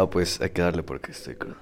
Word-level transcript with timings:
Ah, 0.00 0.08
pues 0.08 0.40
hay 0.40 0.50
que 0.50 0.62
darle 0.62 0.84
porque 0.84 1.10
estoy 1.10 1.34
crudo. 1.34 1.56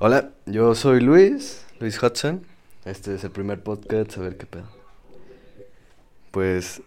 Hola, 0.00 0.32
yo 0.44 0.74
soy 0.74 1.00
Luis, 1.00 1.64
Luis 1.80 2.02
Hudson. 2.02 2.42
Este 2.84 3.14
es 3.14 3.24
el 3.24 3.30
primer 3.30 3.62
podcast, 3.62 4.18
a 4.18 4.20
ver 4.20 4.36
qué 4.36 4.44
pedo. 4.44 4.68
Pues, 6.30 6.82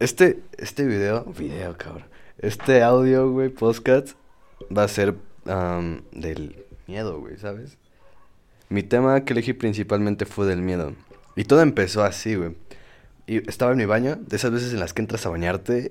este, 0.00 0.42
este 0.58 0.84
video, 0.84 1.24
video, 1.24 1.78
cabrón. 1.78 2.04
Este 2.36 2.82
audio, 2.82 3.30
güey, 3.30 3.48
podcast, 3.48 4.10
va 4.64 4.82
a 4.82 4.88
ser 4.88 5.14
del 6.12 6.62
miedo, 6.86 7.18
güey, 7.18 7.38
¿sabes? 7.38 7.78
Mi 8.68 8.82
tema 8.82 9.24
que 9.24 9.32
elegí 9.32 9.54
principalmente 9.54 10.26
fue 10.26 10.44
del 10.44 10.60
miedo. 10.60 10.92
Y 11.36 11.44
todo 11.44 11.62
empezó 11.62 12.04
así, 12.04 12.34
güey. 12.34 12.54
Y 13.26 13.48
estaba 13.48 13.72
en 13.72 13.78
mi 13.78 13.86
baño, 13.86 14.16
de 14.16 14.36
esas 14.36 14.50
veces 14.50 14.74
en 14.74 14.80
las 14.80 14.92
que 14.92 15.00
entras 15.00 15.24
a 15.24 15.30
bañarte 15.30 15.90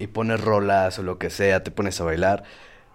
y 0.00 0.06
pones 0.08 0.40
rolas 0.40 0.98
o 0.98 1.04
lo 1.04 1.18
que 1.18 1.30
sea, 1.30 1.62
te 1.62 1.70
pones 1.70 2.00
a 2.00 2.04
bailar. 2.04 2.42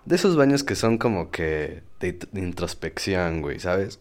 De 0.10 0.16
esos 0.16 0.36
baños 0.36 0.64
que 0.64 0.74
son 0.74 0.98
como 0.98 1.30
que 1.30 1.84
de, 2.00 2.18
introspección, 2.34 3.44
güey, 3.44 3.60
¿sabes? 3.60 4.00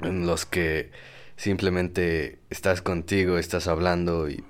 En 0.00 0.26
los 0.26 0.44
que 0.44 0.90
simplemente 1.36 2.38
estás 2.50 2.82
contigo, 2.82 3.38
estás 3.38 3.66
hablando 3.66 4.28
y... 4.28 4.44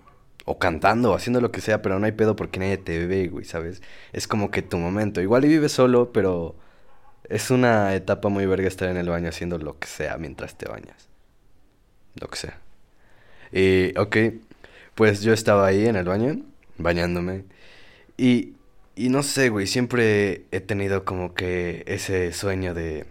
O 0.46 0.58
cantando 0.58 1.12
o 1.12 1.14
haciendo 1.14 1.40
lo 1.40 1.52
que 1.52 1.60
sea, 1.60 1.80
pero 1.80 2.00
no 2.00 2.06
hay 2.06 2.12
pedo 2.12 2.34
porque 2.34 2.58
nadie 2.58 2.76
te 2.76 3.06
ve, 3.06 3.28
güey, 3.28 3.44
¿sabes? 3.44 3.82
Es 4.12 4.26
como 4.26 4.50
que 4.50 4.62
tu 4.62 4.78
momento. 4.78 5.20
Igual 5.20 5.44
y 5.44 5.48
vives 5.48 5.70
solo, 5.70 6.10
pero 6.10 6.56
es 7.28 7.52
una 7.52 7.94
etapa 7.94 8.28
muy 8.28 8.46
verga 8.46 8.66
estar 8.66 8.88
en 8.88 8.96
el 8.96 9.08
baño 9.08 9.28
haciendo 9.28 9.58
lo 9.58 9.78
que 9.78 9.86
sea 9.86 10.18
mientras 10.18 10.58
te 10.58 10.68
bañas. 10.68 11.08
Lo 12.20 12.26
que 12.26 12.36
sea. 12.36 12.58
Y, 13.52 13.96
ok, 13.96 14.16
pues 14.96 15.22
yo 15.22 15.32
estaba 15.34 15.66
ahí 15.66 15.86
en 15.86 15.94
el 15.94 16.06
baño, 16.06 16.42
bañándome. 16.78 17.44
Y, 18.16 18.54
y 18.96 19.08
no 19.08 19.22
sé, 19.22 19.48
güey, 19.50 19.66
siempre 19.66 20.46
he 20.50 20.60
tenido 20.60 21.04
como 21.04 21.34
que 21.34 21.84
ese 21.86 22.32
sueño 22.32 22.74
de, 22.74 23.06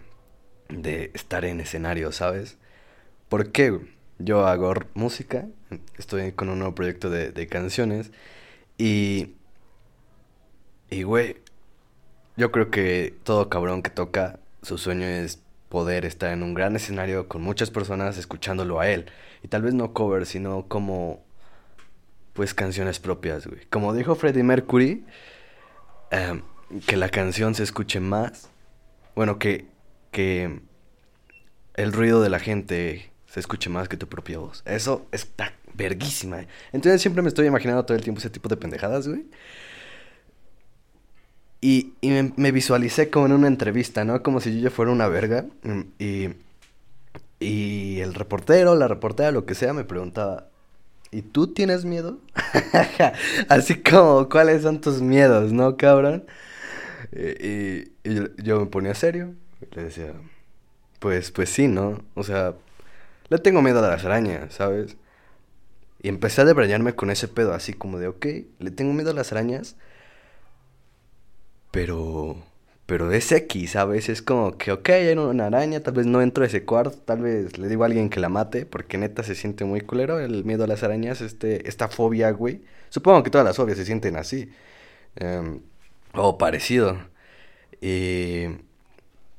de 0.68 1.10
estar 1.14 1.44
en 1.44 1.60
escenario, 1.60 2.12
¿sabes? 2.12 2.58
¿Por 3.28 3.52
qué? 3.52 3.80
Yo 4.18 4.46
hago 4.46 4.74
música, 4.94 5.48
estoy 5.98 6.32
con 6.32 6.50
un 6.50 6.58
nuevo 6.60 6.74
proyecto 6.74 7.10
de, 7.10 7.32
de 7.32 7.46
canciones 7.48 8.12
y, 8.78 9.34
y, 10.90 11.02
güey, 11.04 11.36
yo 12.36 12.52
creo 12.52 12.70
que 12.70 13.14
todo 13.24 13.48
cabrón 13.48 13.82
que 13.82 13.90
toca, 13.90 14.40
su 14.62 14.78
sueño 14.78 15.06
es 15.06 15.42
poder 15.68 16.04
estar 16.04 16.32
en 16.32 16.42
un 16.42 16.54
gran 16.54 16.76
escenario 16.76 17.28
con 17.28 17.42
muchas 17.42 17.70
personas 17.70 18.18
escuchándolo 18.18 18.80
a 18.80 18.88
él. 18.88 19.06
Y 19.42 19.48
tal 19.48 19.62
vez 19.62 19.74
no 19.74 19.92
cover, 19.94 20.26
sino 20.26 20.66
como, 20.68 21.22
pues, 22.34 22.54
canciones 22.54 22.98
propias, 22.98 23.46
güey. 23.46 23.60
Como 23.70 23.94
dijo 23.94 24.14
Freddie 24.14 24.42
Mercury, 24.42 25.04
em, 26.10 26.42
que 26.86 26.96
la 26.96 27.08
canción 27.08 27.54
se 27.54 27.62
escuche 27.62 28.00
más. 28.00 28.50
Bueno, 29.14 29.38
que, 29.38 29.66
que 30.12 30.60
el 31.74 31.92
ruido 31.92 32.22
de 32.22 32.30
la 32.30 32.38
gente 32.38 33.12
se 33.26 33.40
escuche 33.40 33.70
más 33.70 33.88
que 33.88 33.96
tu 33.96 34.08
propia 34.08 34.38
voz. 34.38 34.62
Eso 34.66 35.06
está 35.12 35.52
verguísima. 35.74 36.40
eh. 36.42 36.48
Entonces 36.72 37.00
siempre 37.00 37.22
me 37.22 37.28
estoy 37.28 37.46
imaginando 37.46 37.84
todo 37.84 37.96
el 37.96 38.02
tiempo 38.02 38.18
ese 38.20 38.30
tipo 38.30 38.48
de 38.48 38.56
pendejadas, 38.56 39.08
güey. 39.08 39.24
Y, 41.62 41.92
me, 42.02 42.32
me 42.36 42.52
visualicé 42.52 43.10
como 43.10 43.26
en 43.26 43.32
una 43.32 43.46
entrevista, 43.48 44.04
¿no? 44.04 44.22
Como 44.22 44.40
si 44.40 44.54
yo 44.56 44.60
ya 44.64 44.70
fuera 44.70 44.92
una 44.92 45.08
verga. 45.08 45.44
mm, 45.62 45.80
Y, 45.98 46.28
y 47.38 48.00
el 48.00 48.14
reportero, 48.14 48.74
la 48.76 48.88
reportera, 48.88 49.30
lo 49.32 49.46
que 49.46 49.54
sea, 49.54 49.72
me 49.72 49.84
preguntaba, 49.84 50.48
¿y 51.10 51.22
tú 51.22 51.48
tienes 51.52 51.84
miedo? 51.84 52.18
Así 53.48 53.82
como, 53.82 54.28
¿cuáles 54.28 54.62
son 54.62 54.80
tus 54.80 55.00
miedos, 55.00 55.52
no, 55.52 55.76
cabrón? 55.76 56.24
Y, 57.12 57.90
yo 58.42 58.60
me 58.60 58.66
ponía 58.66 58.94
serio. 58.94 59.34
y 59.60 59.74
Le 59.74 59.84
decía, 59.84 60.14
pues, 61.00 61.30
pues 61.30 61.50
sí, 61.50 61.68
¿no? 61.68 62.02
O 62.14 62.22
sea, 62.22 62.54
le 63.28 63.38
tengo 63.38 63.62
miedo 63.62 63.84
a 63.84 63.88
las 63.88 64.04
arañas, 64.04 64.54
¿sabes? 64.54 64.96
Y 66.02 66.08
empecé 66.08 66.42
a 66.42 66.44
debrayarme 66.44 66.94
con 66.94 67.10
ese 67.10 67.28
pedo, 67.28 67.54
así 67.54 67.74
como 67.74 67.98
de, 67.98 68.08
ok, 68.08 68.26
le 68.58 68.70
tengo 68.70 68.92
miedo 68.92 69.10
a 69.10 69.14
las 69.14 69.32
arañas, 69.32 69.76
pero, 71.70 72.36
pero 72.90 73.12
es 73.12 73.30
X, 73.30 73.70
¿sabes? 73.70 74.08
Es 74.08 74.20
como 74.20 74.58
que, 74.58 74.72
ok, 74.72 74.88
hay 74.88 75.12
una 75.12 75.46
araña, 75.46 75.78
tal 75.78 75.94
vez 75.94 76.06
no 76.06 76.20
entro 76.22 76.42
a 76.42 76.48
ese 76.48 76.64
cuarto, 76.64 76.98
tal 76.98 77.20
vez 77.20 77.56
le 77.56 77.68
digo 77.68 77.84
a 77.84 77.86
alguien 77.86 78.10
que 78.10 78.18
la 78.18 78.28
mate, 78.28 78.66
porque 78.66 78.98
neta 78.98 79.22
se 79.22 79.36
siente 79.36 79.64
muy 79.64 79.80
culero 79.80 80.18
el 80.18 80.44
miedo 80.44 80.64
a 80.64 80.66
las 80.66 80.82
arañas, 80.82 81.20
este, 81.20 81.68
esta 81.68 81.86
fobia, 81.86 82.32
güey. 82.32 82.62
Supongo 82.88 83.22
que 83.22 83.30
todas 83.30 83.44
las 83.44 83.56
fobias 83.56 83.78
se 83.78 83.84
sienten 83.84 84.16
así, 84.16 84.50
em, 85.16 85.60
o 86.14 86.36
parecido. 86.36 86.98
Y, 87.80 88.46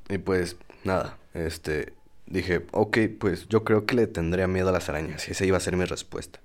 y 0.10 0.18
pues, 0.24 0.56
nada, 0.86 1.18
este, 1.34 1.94
dije, 2.28 2.66
ok, 2.72 3.00
pues 3.20 3.50
yo 3.50 3.66
creo 3.66 3.86
que 3.86 3.96
le 3.96 4.08
tendría 4.08 4.48
miedo 4.48 4.70
a 4.70 4.72
las 4.72 4.88
arañas, 4.88 5.28
y 5.28 5.32
esa 5.32 5.46
iba 5.46 5.58
a 5.58 5.60
ser 5.60 5.76
mi 5.76 5.84
respuesta. 5.84 6.40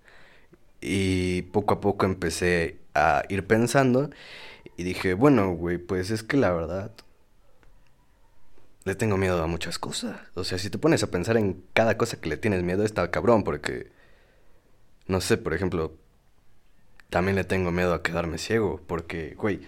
Y 0.81 1.43
poco 1.53 1.75
a 1.75 1.81
poco 1.81 2.07
empecé 2.07 2.79
a 2.95 3.23
ir 3.29 3.47
pensando 3.47 4.11
y 4.77 4.85
dije, 4.85 5.15
bueno, 5.15 5.53
güey, 5.53 5.79
pues 5.79 6.11
es 6.11 6.23
que 6.23 6.37
la 6.37 6.53
verdad 6.53 6.93
le 8.85 8.95
tengo 8.95 9.17
miedo 9.17 9.43
a 9.43 9.47
muchas 9.47 9.79
cosas. 9.79 10.17
O 10.35 10.45
sea, 10.45 10.59
si 10.59 10.71
te 10.71 10.79
pones 10.79 11.03
a 11.03 11.11
pensar 11.11 11.37
en 11.37 11.63
cada 11.73 11.97
cosa 11.97 12.21
que 12.21 12.29
le 12.29 12.37
tienes 12.37 12.63
miedo, 12.63 12.85
está 12.85 13.11
cabrón, 13.11 13.43
porque, 13.43 13.91
no 15.09 15.21
sé, 15.21 15.39
por 15.39 15.55
ejemplo, 15.55 15.95
también 17.11 17.37
le 17.37 17.45
tengo 17.45 17.73
miedo 17.73 17.95
a 17.95 18.03
quedarme 18.03 18.39
ciego, 18.39 18.81
porque, 18.87 19.35
güey, 19.35 19.61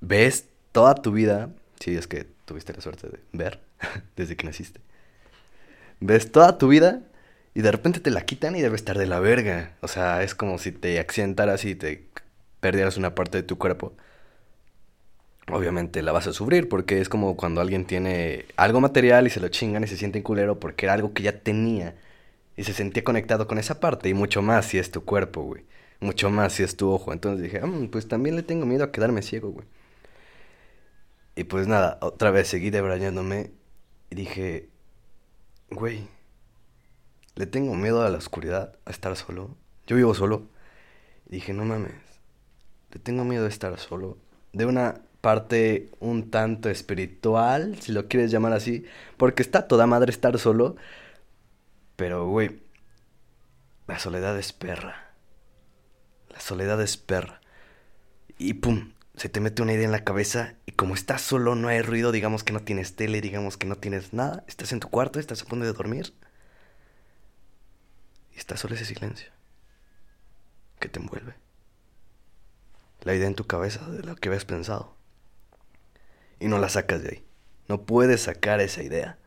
ves 0.00 0.46
toda 0.72 0.94
tu 0.94 1.12
vida, 1.12 1.50
si 1.80 1.96
es 1.96 2.06
que 2.06 2.26
tuviste 2.44 2.72
la 2.72 2.80
suerte 2.80 3.08
de 3.08 3.18
ver 3.32 3.60
desde 4.16 4.36
que 4.36 4.46
naciste, 4.46 4.80
ves 6.00 6.30
toda 6.30 6.58
tu 6.58 6.68
vida 6.68 7.02
y 7.54 7.62
de 7.62 7.72
repente 7.72 8.00
te 8.00 8.10
la 8.10 8.22
quitan 8.24 8.56
y 8.56 8.60
debe 8.60 8.76
estar 8.76 8.98
de 8.98 9.06
la 9.06 9.20
verga. 9.20 9.76
O 9.80 9.88
sea, 9.88 10.22
es 10.22 10.34
como 10.34 10.58
si 10.58 10.72
te 10.72 11.00
accidentaras 11.00 11.64
y 11.64 11.74
te 11.74 12.06
perdieras 12.60 12.96
una 12.96 13.14
parte 13.14 13.38
de 13.38 13.42
tu 13.44 13.58
cuerpo. 13.58 13.94
Obviamente 15.52 16.02
la 16.02 16.12
vas 16.12 16.26
a 16.28 16.32
sufrir 16.32 16.68
porque 16.68 17.00
es 17.00 17.08
como 17.08 17.36
cuando 17.36 17.60
alguien 17.60 17.84
tiene 17.84 18.46
algo 18.56 18.80
material 18.80 19.26
y 19.26 19.30
se 19.30 19.40
lo 19.40 19.48
chingan 19.48 19.82
y 19.82 19.88
se 19.88 19.96
siente 19.96 20.22
culero 20.22 20.60
porque 20.60 20.86
era 20.86 20.92
algo 20.94 21.12
que 21.12 21.22
ya 21.24 21.40
tenía 21.40 21.96
y 22.56 22.64
se 22.64 22.72
sentía 22.74 23.04
conectado 23.04 23.46
con 23.48 23.58
esa 23.58 23.80
parte 23.80 24.08
y 24.08 24.14
mucho 24.14 24.42
más 24.42 24.66
si 24.66 24.78
es 24.78 24.90
tu 24.92 25.04
cuerpo, 25.04 25.42
güey. 25.42 25.64
Mucho 26.00 26.30
más 26.30 26.54
si 26.54 26.62
es 26.62 26.76
tu 26.76 26.90
ojo. 26.90 27.12
Entonces 27.12 27.42
dije, 27.42 27.60
"Mm, 27.66 27.88
pues 27.90 28.08
también 28.08 28.36
le 28.36 28.42
tengo 28.44 28.66
miedo 28.66 28.84
a 28.84 28.92
quedarme 28.92 29.22
ciego, 29.22 29.50
güey. 29.50 29.66
Y 31.36 31.44
pues 31.44 31.66
nada, 31.66 31.98
otra 32.02 32.30
vez 32.30 32.48
seguí 32.48 32.70
debrayándome 32.70 33.52
y 34.10 34.14
dije, 34.16 34.68
güey, 35.70 36.08
le 37.34 37.46
tengo 37.46 37.74
miedo 37.74 38.02
a 38.02 38.10
la 38.10 38.18
oscuridad, 38.18 38.76
a 38.84 38.90
estar 38.90 39.16
solo. 39.16 39.56
Yo 39.86 39.96
vivo 39.96 40.14
solo. 40.14 40.48
Y 41.28 41.36
dije, 41.36 41.52
no 41.54 41.64
mames, 41.64 41.92
le 42.92 43.00
tengo 43.00 43.24
miedo 43.24 43.46
a 43.46 43.48
estar 43.48 43.78
solo. 43.78 44.18
De 44.52 44.66
una 44.66 45.00
parte 45.20 45.90
un 46.00 46.30
tanto 46.30 46.70
espiritual, 46.70 47.80
si 47.80 47.92
lo 47.92 48.08
quieres 48.08 48.30
llamar 48.30 48.52
así, 48.52 48.84
porque 49.16 49.42
está 49.42 49.68
toda 49.68 49.86
madre 49.86 50.10
estar 50.10 50.38
solo. 50.38 50.76
Pero, 51.96 52.26
güey, 52.26 52.60
la 53.86 53.98
soledad 53.98 54.38
es 54.38 54.52
perra. 54.52 55.10
La 56.30 56.40
soledad 56.40 56.80
es 56.80 56.96
perra. 56.96 57.40
Y 58.38 58.54
pum, 58.54 58.92
se 59.16 59.28
te 59.28 59.40
mete 59.40 59.62
una 59.62 59.74
idea 59.74 59.84
en 59.84 59.92
la 59.92 60.04
cabeza 60.04 60.54
y 60.64 60.72
como 60.72 60.94
estás 60.94 61.20
solo, 61.20 61.54
no 61.54 61.68
hay 61.68 61.82
ruido, 61.82 62.10
digamos 62.12 62.42
que 62.42 62.52
no 62.52 62.60
tienes 62.60 62.96
tele, 62.96 63.20
digamos 63.20 63.56
que 63.56 63.66
no 63.66 63.76
tienes 63.76 64.14
nada, 64.14 64.44
estás 64.46 64.72
en 64.72 64.80
tu 64.80 64.88
cuarto, 64.88 65.20
estás 65.20 65.42
a 65.42 65.44
punto 65.44 65.66
de 65.66 65.72
dormir. 65.72 66.14
Y 68.32 68.38
está 68.38 68.56
solo 68.56 68.74
ese 68.74 68.86
silencio 68.86 69.30
que 70.78 70.88
te 70.88 70.98
envuelve. 70.98 71.34
La 73.02 73.14
idea 73.14 73.26
en 73.26 73.34
tu 73.34 73.46
cabeza 73.46 73.88
de 73.90 74.02
lo 74.02 74.16
que 74.16 74.28
habías 74.28 74.44
pensado. 74.44 74.94
Y 76.38 76.48
no 76.48 76.58
la 76.58 76.68
sacas 76.68 77.02
de 77.02 77.08
ahí. 77.08 77.26
No 77.68 77.82
puedes 77.82 78.22
sacar 78.22 78.60
esa 78.60 78.82
idea. 78.82 79.18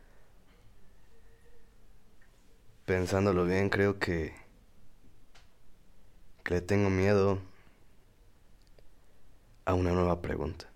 Pensándolo 2.86 3.46
bien, 3.46 3.70
creo 3.70 4.00
que... 4.00 4.36
que 6.44 6.56
le 6.56 6.62
tengo 6.62 6.90
miedo 6.90 7.40
a 9.66 9.74
una 9.74 9.92
nueva 9.92 10.22
pregunta. 10.22 10.70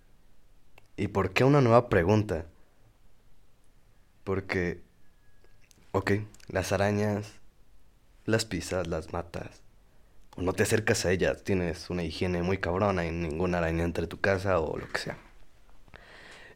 ¿Y 0.96 1.08
por 1.08 1.32
qué 1.32 1.44
una 1.44 1.60
nueva 1.60 1.88
pregunta? 1.88 2.46
Porque... 4.24 4.82
Ok, 5.92 6.12
las 6.48 6.72
arañas 6.72 7.38
las 8.28 8.44
pisas, 8.44 8.86
las 8.86 9.12
matas. 9.12 9.62
No 10.38 10.52
te 10.52 10.62
acercas 10.62 11.04
a 11.04 11.12
ellas, 11.12 11.42
tienes 11.44 11.90
una 11.90 12.04
higiene 12.04 12.42
muy 12.42 12.58
cabrona 12.58 13.04
y 13.04 13.10
ninguna 13.10 13.58
araña 13.58 13.84
entre 13.84 14.06
tu 14.06 14.20
casa 14.20 14.60
o 14.60 14.78
lo 14.78 14.88
que 14.88 14.98
sea. 14.98 15.18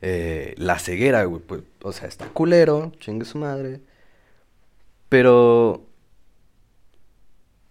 Eh, 0.03 0.55
la 0.59 0.79
ceguera, 0.79 1.25
güey, 1.25 1.43
pues, 1.43 1.63
o 1.83 1.93
sea, 1.93 2.09
está 2.09 2.27
culero, 2.29 2.93
chingue 2.99 3.25
su 3.25 3.39
madre. 3.39 3.81
Pero, 5.09 5.87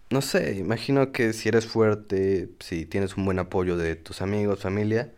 no 0.10 0.22
sé, 0.22 0.56
imagino 0.56 1.12
que 1.12 1.34
si 1.34 1.50
eres 1.50 1.66
fuerte, 1.66 2.50
si 2.60 2.86
tienes 2.86 3.18
un 3.18 3.26
buen 3.26 3.40
apoyo 3.40 3.78
de 3.78 3.96
tus 3.96 4.22
amigos, 4.22 4.62
familia, 4.62 5.12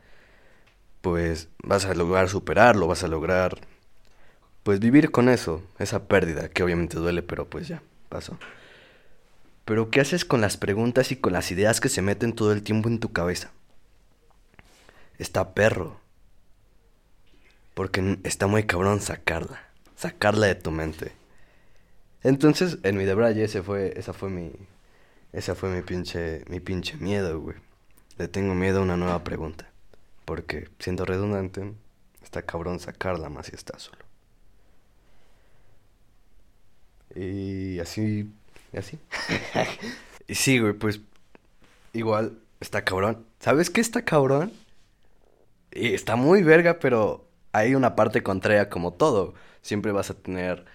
pues 1.01 1.50
vas 1.63 1.86
a 1.86 1.94
lograr 1.94 2.30
superarlo, 2.30 2.88
vas 2.88 3.04
a 3.04 3.07
lograr 3.07 3.60
pues 4.63 4.80
vivir 4.80 5.12
con 5.12 5.30
eso, 5.30 5.62
esa 5.80 6.07
pérdida 6.07 6.50
que 6.50 6.63
obviamente 6.63 6.98
duele, 6.98 7.22
pero 7.24 7.50
pues 7.50 7.68
ya, 7.68 7.84
pasó. 8.10 8.38
Pero 9.65 9.89
¿qué 9.89 10.01
haces 10.01 10.25
con 10.25 10.42
las 10.42 10.57
preguntas 10.57 11.12
y 11.12 11.15
con 11.15 11.33
las 11.33 11.51
ideas 11.51 11.80
que 11.80 11.89
se 11.89 12.01
meten 12.01 12.33
todo 12.33 12.51
el 12.51 12.63
tiempo 12.63 12.89
en 12.89 13.00
tu 13.00 13.13
cabeza? 13.13 13.51
Está 15.18 15.54
perro. 15.54 16.00
Porque 17.74 18.19
está 18.24 18.48
muy 18.48 18.63
cabrón 18.63 19.01
sacarla, 19.01 19.63
sacarla 19.95 20.48
de 20.48 20.56
tu 20.56 20.71
mente. 20.71 21.13
Entonces, 22.24 22.77
en 22.83 22.98
mi 22.98 23.06
debraye 23.06 23.44
ese 23.44 23.63
fue 23.63 23.94
esa 23.98 24.13
fue 24.13 24.30
mi 24.30 24.51
esa 25.31 25.56
fue 25.56 25.69
mi 25.69 25.81
pinche 25.81 26.44
mi 26.48 26.59
pinche 26.59 26.98
miedo, 26.98 27.39
güey. 27.39 27.57
Le 28.18 28.27
tengo 28.27 28.54
miedo 28.54 28.80
a 28.80 28.83
una 28.83 28.98
nueva 28.98 29.24
pregunta, 29.24 29.71
porque 30.25 30.69
siendo 30.80 31.06
redundante, 31.06 31.74
está 32.21 32.44
cabrón 32.44 32.80
sacarla 32.80 33.30
más 33.30 33.48
si 33.48 33.56
está 33.56 33.80
solo. 33.80 34.04
Y 37.16 37.80
así, 37.80 38.31
y 38.74 38.78
así. 38.78 39.00
y 40.28 40.36
sí, 40.36 40.60
güey, 40.60 40.74
pues 40.74 41.00
igual 41.94 42.40
está 42.60 42.84
cabrón. 42.84 43.25
¿Sabes 43.40 43.70
qué 43.70 43.81
está 43.81 44.04
cabrón? 44.04 44.52
Está 45.72 46.16
muy 46.16 46.44
verga, 46.44 46.80
pero 46.80 47.28
hay 47.52 47.75
una 47.75 47.96
parte 47.96 48.24
contraria 48.24 48.70
como 48.70 48.94
todo. 48.94 49.34
Siempre 49.62 49.92
vas 49.92 50.10
a 50.10 50.16
tener 50.16 50.66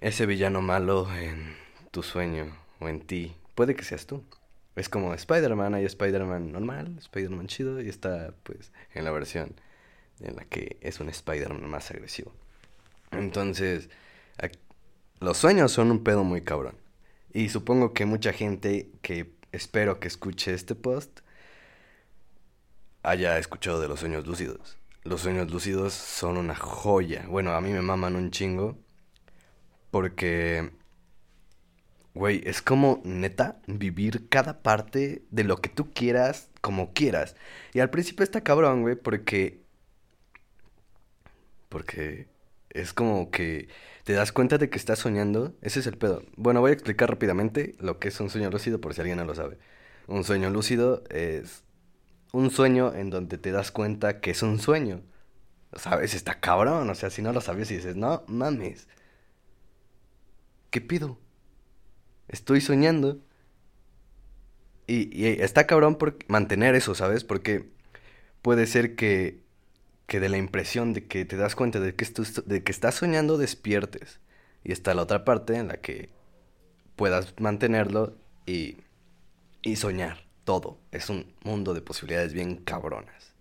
ese 0.00 0.26
villano 0.26 0.60
malo 0.60 1.08
en 1.14 1.56
tu 1.90 2.02
sueño 2.02 2.56
o 2.80 2.88
en 2.88 3.00
ti. 3.00 3.34
Puede 3.54 3.74
que 3.74 3.84
seas 3.84 4.06
tú. 4.06 4.22
Es 4.74 4.90
como 4.90 5.14
Spider-Man, 5.14 5.74
hay 5.74 5.86
Spider-Man 5.86 6.52
normal, 6.52 6.96
Spider-Man 6.98 7.46
chido, 7.46 7.80
y 7.80 7.88
está 7.88 8.34
pues 8.42 8.72
en 8.92 9.04
la 9.04 9.10
versión 9.10 9.54
en 10.20 10.36
la 10.36 10.44
que 10.44 10.76
es 10.82 11.00
un 11.00 11.08
Spider-Man 11.08 11.66
más 11.68 11.90
agresivo. 11.90 12.32
Entonces, 13.10 13.88
los 15.20 15.38
sueños 15.38 15.72
son 15.72 15.90
un 15.90 16.02
pedo 16.04 16.24
muy 16.24 16.42
cabrón. 16.42 16.76
Y 17.32 17.48
supongo 17.48 17.92
que 17.92 18.06
mucha 18.06 18.32
gente 18.32 18.90
que 19.02 19.34
espero 19.52 20.00
que 20.00 20.08
escuche 20.08 20.54
este 20.54 20.74
post 20.74 21.20
haya 23.02 23.38
escuchado 23.38 23.80
de 23.80 23.88
los 23.88 24.00
sueños 24.00 24.26
lúcidos. 24.26 24.76
Los 25.04 25.22
sueños 25.22 25.50
lúcidos 25.50 25.92
son 25.92 26.36
una 26.36 26.56
joya. 26.56 27.26
Bueno, 27.28 27.52
a 27.52 27.60
mí 27.60 27.70
me 27.70 27.82
maman 27.82 28.16
un 28.16 28.30
chingo. 28.30 28.76
Porque, 29.90 30.72
güey, 32.14 32.42
es 32.44 32.60
como 32.60 33.00
neta 33.04 33.60
vivir 33.66 34.28
cada 34.28 34.62
parte 34.62 35.24
de 35.30 35.44
lo 35.44 35.58
que 35.58 35.68
tú 35.68 35.92
quieras 35.92 36.50
como 36.60 36.92
quieras. 36.92 37.36
Y 37.72 37.80
al 37.80 37.90
principio 37.90 38.24
está 38.24 38.42
cabrón, 38.42 38.82
güey, 38.82 38.96
porque... 38.96 39.62
Porque 41.68 42.28
es 42.80 42.92
como 42.92 43.30
que 43.30 43.68
te 44.04 44.12
das 44.12 44.32
cuenta 44.32 44.58
de 44.58 44.70
que 44.70 44.78
estás 44.78 45.00
soñando. 45.00 45.54
Ese 45.62 45.80
es 45.80 45.86
el 45.86 45.98
pedo. 45.98 46.22
Bueno, 46.36 46.60
voy 46.60 46.70
a 46.70 46.74
explicar 46.74 47.10
rápidamente 47.10 47.74
lo 47.78 47.98
que 47.98 48.08
es 48.08 48.20
un 48.20 48.30
sueño 48.30 48.50
lúcido 48.50 48.80
por 48.80 48.94
si 48.94 49.00
alguien 49.00 49.18
no 49.18 49.24
lo 49.24 49.34
sabe. 49.34 49.58
Un 50.06 50.24
sueño 50.24 50.50
lúcido 50.50 51.02
es 51.10 51.64
un 52.32 52.50
sueño 52.50 52.94
en 52.94 53.10
donde 53.10 53.38
te 53.38 53.50
das 53.50 53.72
cuenta 53.72 54.20
que 54.20 54.30
es 54.32 54.42
un 54.42 54.60
sueño. 54.60 55.02
¿Sabes? 55.74 56.14
Está 56.14 56.40
cabrón. 56.40 56.88
O 56.90 56.94
sea, 56.94 57.10
si 57.10 57.22
no 57.22 57.32
lo 57.32 57.40
sabes 57.40 57.70
y 57.70 57.76
dices, 57.76 57.96
no 57.96 58.24
mames. 58.28 58.88
¿Qué 60.70 60.80
pido? 60.80 61.18
Estoy 62.28 62.60
soñando. 62.60 63.20
Y, 64.86 65.16
y 65.16 65.26
está 65.42 65.66
cabrón 65.66 65.96
por 65.96 66.18
mantener 66.28 66.74
eso, 66.76 66.94
¿sabes? 66.94 67.24
Porque 67.24 67.68
puede 68.42 68.66
ser 68.66 68.94
que 68.94 69.45
que 70.06 70.20
de 70.20 70.28
la 70.28 70.38
impresión 70.38 70.92
de 70.92 71.06
que 71.06 71.24
te 71.24 71.36
das 71.36 71.56
cuenta 71.56 71.80
de 71.80 71.94
que, 71.94 72.04
estás 72.70 72.94
soñando 72.94 73.38
despiertes. 73.38 74.20
Y 74.64 74.72
está 74.72 74.94
la 74.94 75.02
otra 75.02 75.24
parte 75.24 75.56
en 75.56 75.68
la 75.68 75.76
que 75.76 76.10
puedas 76.96 77.34
mantenerlo 77.38 78.16
y, 78.46 78.78
y 79.62 79.76
soñar 79.76 80.24
todo. 80.44 80.78
Es 80.92 81.10
un 81.10 81.34
mundo 81.44 81.74
de 81.74 81.82
posibilidades 81.82 82.32
bien 82.32 82.56
cabronas. 82.56 83.34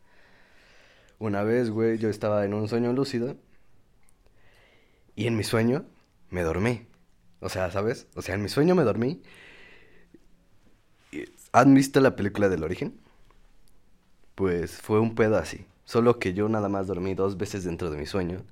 Una 1.17 1.43
vez, 1.43 1.69
güey, 1.69 1.97
yo 1.97 2.09
estaba 2.09 2.45
en 2.45 2.53
un 2.53 2.67
sueño 2.67 2.93
lúcido 2.93 3.37
y 5.15 5.27
en 5.27 5.37
mi 5.37 5.43
sueño 5.43 5.85
me 6.29 6.43
dormí. 6.43 6.87
O 7.39 7.49
sea, 7.49 7.71
¿sabes? 7.71 8.07
O 8.15 8.21
sea, 8.21 8.35
en 8.35 8.43
mi 8.43 8.49
sueño 8.49 8.75
me 8.75 8.83
dormí. 8.83 9.21
¿Han 11.53 11.73
visto 11.73 12.01
la 12.01 12.15
película 12.15 12.49
del 12.49 12.63
origen? 12.63 12.99
Pues 14.35 14.81
fue 14.81 14.99
un 14.99 15.15
pedo 15.15 15.37
así. 15.37 15.65
Solo 15.85 16.19
que 16.19 16.33
yo 16.33 16.49
nada 16.49 16.69
más 16.69 16.87
dormí 16.87 17.13
dos 17.15 17.37
veces 17.37 17.63
dentro 17.63 17.89
de 17.91 17.97
mi 17.97 18.05
sueño. 18.05 18.43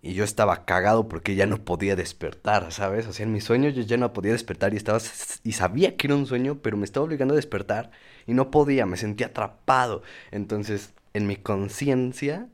Y 0.00 0.14
yo 0.14 0.24
estaba 0.24 0.64
cagado 0.64 1.08
porque 1.08 1.34
ya 1.34 1.46
no 1.46 1.64
podía 1.64 1.96
despertar, 1.96 2.72
¿sabes? 2.72 3.06
O 3.08 3.12
sea, 3.12 3.24
en 3.26 3.32
mi 3.32 3.40
sueño 3.40 3.68
yo 3.70 3.82
ya 3.82 3.96
no 3.96 4.12
podía 4.12 4.32
despertar 4.32 4.72
y 4.72 4.76
estaba 4.76 5.00
y 5.42 5.52
sabía 5.52 5.96
que 5.96 6.06
era 6.06 6.14
un 6.16 6.26
sueño, 6.26 6.60
pero 6.62 6.76
me 6.76 6.84
estaba 6.84 7.04
obligando 7.04 7.34
a 7.34 7.36
despertar 7.36 7.90
y 8.26 8.34
no 8.34 8.50
podía, 8.50 8.86
me 8.86 8.96
sentía 8.96 9.28
atrapado. 9.28 10.02
Entonces, 10.30 10.94
en 11.14 11.26
mi 11.26 11.36
conciencia, 11.36 12.48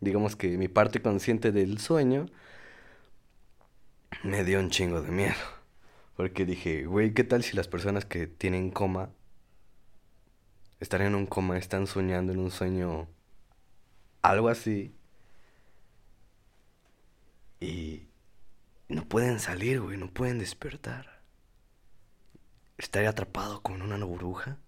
digamos 0.00 0.36
que 0.36 0.58
mi 0.58 0.68
parte 0.68 1.00
consciente 1.00 1.52
del 1.52 1.78
sueño 1.78 2.26
me 4.22 4.44
dio 4.44 4.58
un 4.60 4.70
chingo 4.70 5.02
de 5.02 5.10
miedo. 5.10 5.34
Porque 6.16 6.44
dije, 6.44 6.84
güey, 6.86 7.14
¿qué 7.14 7.24
tal 7.24 7.42
si 7.44 7.56
las 7.56 7.68
personas 7.68 8.04
que 8.04 8.26
tienen 8.26 8.70
coma 8.70 9.10
están 10.80 11.02
en 11.02 11.14
un 11.14 11.26
coma, 11.26 11.58
están 11.58 11.86
soñando 11.86 12.32
en 12.32 12.38
un 12.38 12.50
sueño 12.50 13.08
algo 14.22 14.48
así. 14.48 14.94
Y 17.60 18.08
no 18.88 19.08
pueden 19.08 19.40
salir, 19.40 19.80
güey, 19.80 19.96
no 19.96 20.08
pueden 20.12 20.38
despertar. 20.38 21.22
Estaría 22.76 23.10
atrapado 23.10 23.60
con 23.62 23.82
una 23.82 24.02
burbuja. 24.04 24.58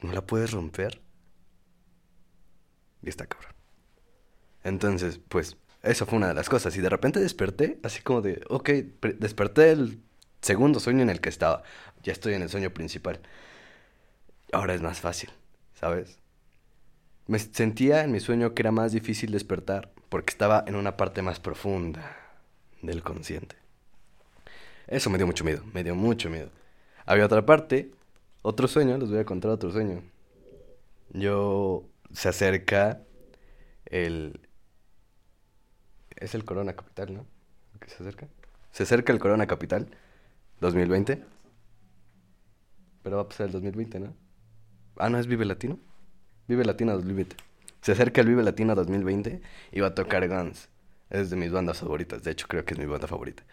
No 0.00 0.12
la 0.12 0.26
puedes 0.26 0.52
romper. 0.52 1.02
Y 3.02 3.10
está 3.10 3.26
cabrón. 3.26 3.52
Entonces, 4.62 5.20
pues, 5.28 5.58
eso 5.82 6.06
fue 6.06 6.16
una 6.16 6.28
de 6.28 6.34
las 6.34 6.48
cosas. 6.48 6.74
Y 6.76 6.80
de 6.80 6.88
repente 6.88 7.20
desperté, 7.20 7.78
así 7.82 8.00
como 8.00 8.22
de, 8.22 8.42
ok, 8.48 8.70
desperté 9.18 9.72
el 9.72 10.02
segundo 10.40 10.80
sueño 10.80 11.02
en 11.02 11.10
el 11.10 11.20
que 11.20 11.28
estaba. 11.28 11.62
Ya 12.02 12.12
estoy 12.12 12.32
en 12.32 12.42
el 12.42 12.48
sueño 12.48 12.72
principal 12.72 13.20
ahora 14.54 14.74
es 14.74 14.82
más 14.82 15.00
fácil, 15.00 15.30
¿sabes? 15.74 16.18
Me 17.26 17.38
sentía 17.38 18.04
en 18.04 18.12
mi 18.12 18.20
sueño 18.20 18.54
que 18.54 18.62
era 18.62 18.70
más 18.70 18.92
difícil 18.92 19.32
despertar 19.32 19.90
porque 20.08 20.32
estaba 20.32 20.64
en 20.66 20.76
una 20.76 20.96
parte 20.96 21.22
más 21.22 21.40
profunda 21.40 22.16
del 22.82 23.02
consciente. 23.02 23.56
Eso 24.86 25.10
me 25.10 25.18
dio 25.18 25.26
mucho 25.26 25.44
miedo, 25.44 25.64
me 25.72 25.82
dio 25.82 25.94
mucho 25.94 26.30
miedo. 26.30 26.50
Había 27.06 27.26
otra 27.26 27.44
parte, 27.44 27.90
otro 28.42 28.68
sueño, 28.68 28.98
les 28.98 29.10
voy 29.10 29.18
a 29.18 29.24
contar 29.24 29.50
otro 29.50 29.70
sueño. 29.70 30.02
Yo 31.10 31.84
se 32.12 32.28
acerca 32.28 33.00
el 33.86 34.40
es 36.16 36.34
el 36.34 36.44
Corona 36.44 36.74
Capital, 36.74 37.14
¿no? 37.14 37.26
¿Qué 37.80 37.88
se 37.88 38.02
acerca? 38.02 38.28
Se 38.70 38.84
acerca 38.84 39.12
el 39.12 39.18
Corona 39.18 39.46
Capital 39.46 39.88
2020. 40.60 41.22
Pero 43.02 43.16
va 43.16 43.22
a 43.22 43.28
pasar 43.28 43.46
el 43.46 43.52
2020, 43.52 44.00
¿no? 44.00 44.23
Ah, 44.96 45.08
no, 45.08 45.18
es 45.18 45.26
Vive 45.26 45.44
Latino. 45.44 45.78
Vive 46.48 46.64
Latino 46.64 46.92
2020. 46.92 47.36
Se 47.80 47.92
acerca 47.92 48.20
el 48.20 48.28
Vive 48.28 48.42
Latino 48.42 48.74
2020 48.74 49.42
y 49.72 49.80
va 49.80 49.88
a 49.88 49.94
tocar 49.94 50.26
Guns. 50.28 50.68
Es 51.10 51.30
de 51.30 51.36
mis 51.36 51.52
bandas 51.52 51.78
favoritas. 51.78 52.22
De 52.22 52.30
hecho, 52.30 52.46
creo 52.48 52.64
que 52.64 52.74
es 52.74 52.80
mi 52.80 52.86
banda 52.86 53.06
favorita. 53.06 53.44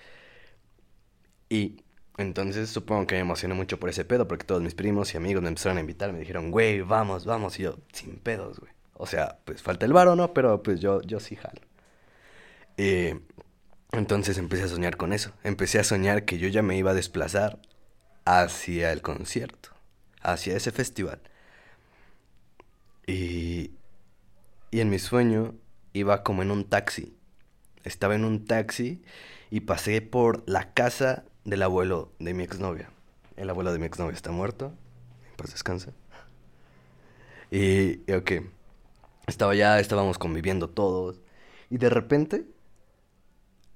Y 1.49 1.83
entonces 2.17 2.69
supongo 2.69 3.07
que 3.07 3.15
me 3.15 3.21
emocioné 3.21 3.53
mucho 3.55 3.79
por 3.79 3.89
ese 3.89 4.05
pedo, 4.05 4.27
porque 4.27 4.45
todos 4.45 4.61
mis 4.61 4.75
primos 4.75 5.13
y 5.13 5.17
amigos 5.17 5.41
me 5.43 5.49
empezaron 5.49 5.77
a 5.77 5.81
invitar. 5.81 6.13
Me 6.13 6.19
dijeron, 6.19 6.51
güey, 6.51 6.81
vamos, 6.81 7.25
vamos. 7.25 7.59
Y 7.59 7.63
yo, 7.63 7.77
sin 7.91 8.17
pedos, 8.17 8.59
güey. 8.59 8.71
O 8.93 9.05
sea, 9.07 9.39
pues 9.45 9.61
falta 9.61 9.85
el 9.85 9.93
varo, 9.93 10.15
¿no? 10.15 10.33
Pero 10.33 10.61
pues 10.63 10.79
yo, 10.79 11.01
yo 11.01 11.19
sí 11.19 11.35
jalo. 11.35 11.61
Y 12.77 13.15
entonces 13.91 14.37
empecé 14.37 14.63
a 14.63 14.67
soñar 14.67 14.97
con 14.97 15.13
eso. 15.13 15.33
Empecé 15.43 15.79
a 15.79 15.83
soñar 15.83 16.23
que 16.25 16.37
yo 16.37 16.47
ya 16.47 16.61
me 16.61 16.77
iba 16.77 16.91
a 16.91 16.93
desplazar 16.93 17.59
hacia 18.25 18.91
el 18.91 19.01
concierto, 19.01 19.69
hacia 20.21 20.55
ese 20.55 20.71
festival. 20.71 21.21
Y, 23.07 23.71
y 24.71 24.79
en 24.79 24.89
mi 24.89 24.99
sueño 24.99 25.55
iba 25.93 26.23
como 26.23 26.41
en 26.41 26.51
un 26.51 26.65
taxi. 26.65 27.15
Estaba 27.83 28.15
en 28.15 28.25
un 28.25 28.45
taxi 28.45 29.01
y 29.49 29.61
pasé 29.61 30.01
por 30.01 30.43
la 30.47 30.73
casa 30.73 31.25
del 31.43 31.63
abuelo 31.63 32.11
de 32.19 32.33
mi 32.33 32.43
exnovia. 32.43 32.89
El 33.35 33.49
abuelo 33.49 33.73
de 33.73 33.79
mi 33.79 33.85
exnovia 33.85 34.13
está 34.13 34.31
muerto. 34.31 34.73
Pues 35.35 35.51
descansa. 35.51 35.93
Y, 37.49 38.01
y 38.09 38.13
ok. 38.13 38.31
Estaba 39.27 39.55
ya, 39.55 39.79
estábamos 39.79 40.17
conviviendo 40.17 40.69
todos. 40.69 41.21
Y 41.69 41.77
de 41.77 41.89
repente, 41.89 42.45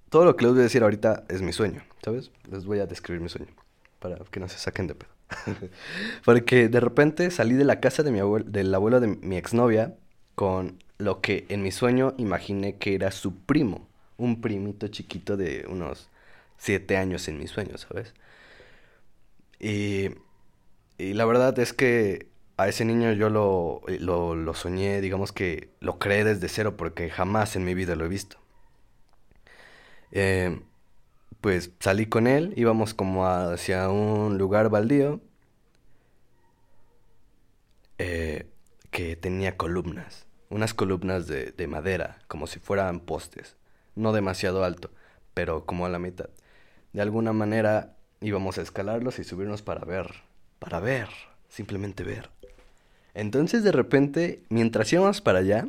todo 0.10 0.25
lo 0.25 0.36
que 0.36 0.46
les 0.46 0.53
voy 0.53 0.60
a 0.62 0.63
decir 0.63 0.84
ahorita 0.84 1.25
es 1.29 1.41
mi 1.41 1.53
sueño, 1.53 1.84
¿sabes? 2.03 2.32
Les 2.51 2.65
voy 2.65 2.79
a 2.79 2.86
describir 2.86 3.22
mi 3.22 3.29
sueño. 3.29 3.53
Para 4.00 4.17
que 4.17 4.39
no 4.39 4.48
se 4.48 4.58
saquen 4.58 4.88
de 4.88 4.96
pedo. 4.96 5.15
Porque 6.25 6.70
de 6.70 6.79
repente 6.79 7.32
salí 7.32 7.55
de 7.55 7.65
la 7.65 7.79
casa 7.79 8.03
de 8.03 8.12
mi 8.12 8.20
abuelo, 8.20 8.46
del 8.50 8.74
abuelo 8.74 9.00
de 9.00 9.08
mi 9.08 9.38
exnovia 9.38 9.96
con 10.36 10.84
lo 10.98 11.22
que 11.22 11.46
en 11.50 11.63
mi 11.63 11.72
sueño 11.72 12.13
imaginé 12.17 12.77
que 12.77 12.96
era 12.96 13.12
su 13.12 13.36
primo. 13.36 13.88
Un 14.17 14.41
primito 14.41 14.88
chiquito 14.88 15.38
de 15.38 15.65
unos 15.70 16.10
siete 16.58 16.98
años 16.98 17.27
en 17.27 17.38
mi 17.38 17.48
sueño, 17.48 17.77
¿sabes? 17.77 18.13
Y, 19.60 20.10
la 20.98 21.25
verdad 21.25 21.58
es 21.60 21.74
que 21.74 22.27
a 22.58 22.67
ese 22.70 22.86
niño 22.86 23.12
yo 23.13 23.29
lo, 23.29 23.82
lo, 24.00 24.36
lo 24.36 24.53
soñé, 24.53 25.01
digamos 25.01 25.32
que 25.34 25.70
lo 25.82 26.00
creé 26.00 26.24
desde 26.24 26.48
cero 26.48 26.77
porque 26.77 27.10
jamás 27.10 27.55
en 27.55 27.65
mi 27.65 27.74
vida 27.74 27.96
lo 27.96 28.05
he 28.05 28.08
visto. 28.10 28.38
Eh, 30.12 30.60
pues 31.46 31.70
salí 31.80 32.08
con 32.08 32.25
él, 32.25 32.54
íbamos 32.56 32.96
como 32.96 33.28
hacia 33.28 33.88
un 33.92 34.40
lugar 34.40 34.70
baldío 34.70 35.22
eh, 38.00 38.48
que 38.90 39.16
tenía 39.16 39.56
columnas, 39.56 40.25
unas 40.50 40.74
columnas 40.74 41.28
de, 41.28 41.52
de 41.52 41.68
madera, 41.68 42.18
como 42.28 42.48
si 42.48 42.58
fueran 42.58 43.00
postes, 43.00 43.58
no 43.94 44.12
demasiado 44.12 44.64
alto, 44.64 44.90
pero 45.36 45.68
como 45.68 45.86
a 45.86 45.90
la 45.90 46.00
mitad. 46.00 46.32
De 46.94 47.04
alguna 47.04 47.32
manera 47.32 47.96
íbamos 48.22 48.58
a 48.58 48.64
escalarlos 48.64 49.20
y 49.20 49.24
subirnos 49.24 49.62
para 49.62 49.86
ver, 49.86 50.24
para 50.58 50.80
ver, 50.80 51.10
simplemente 51.48 52.04
ver. 52.04 52.32
Entonces 53.14 53.64
de 53.64 53.72
repente, 53.72 54.42
mientras 54.50 54.92
íbamos 54.92 55.22
para 55.22 55.38
allá, 55.38 55.68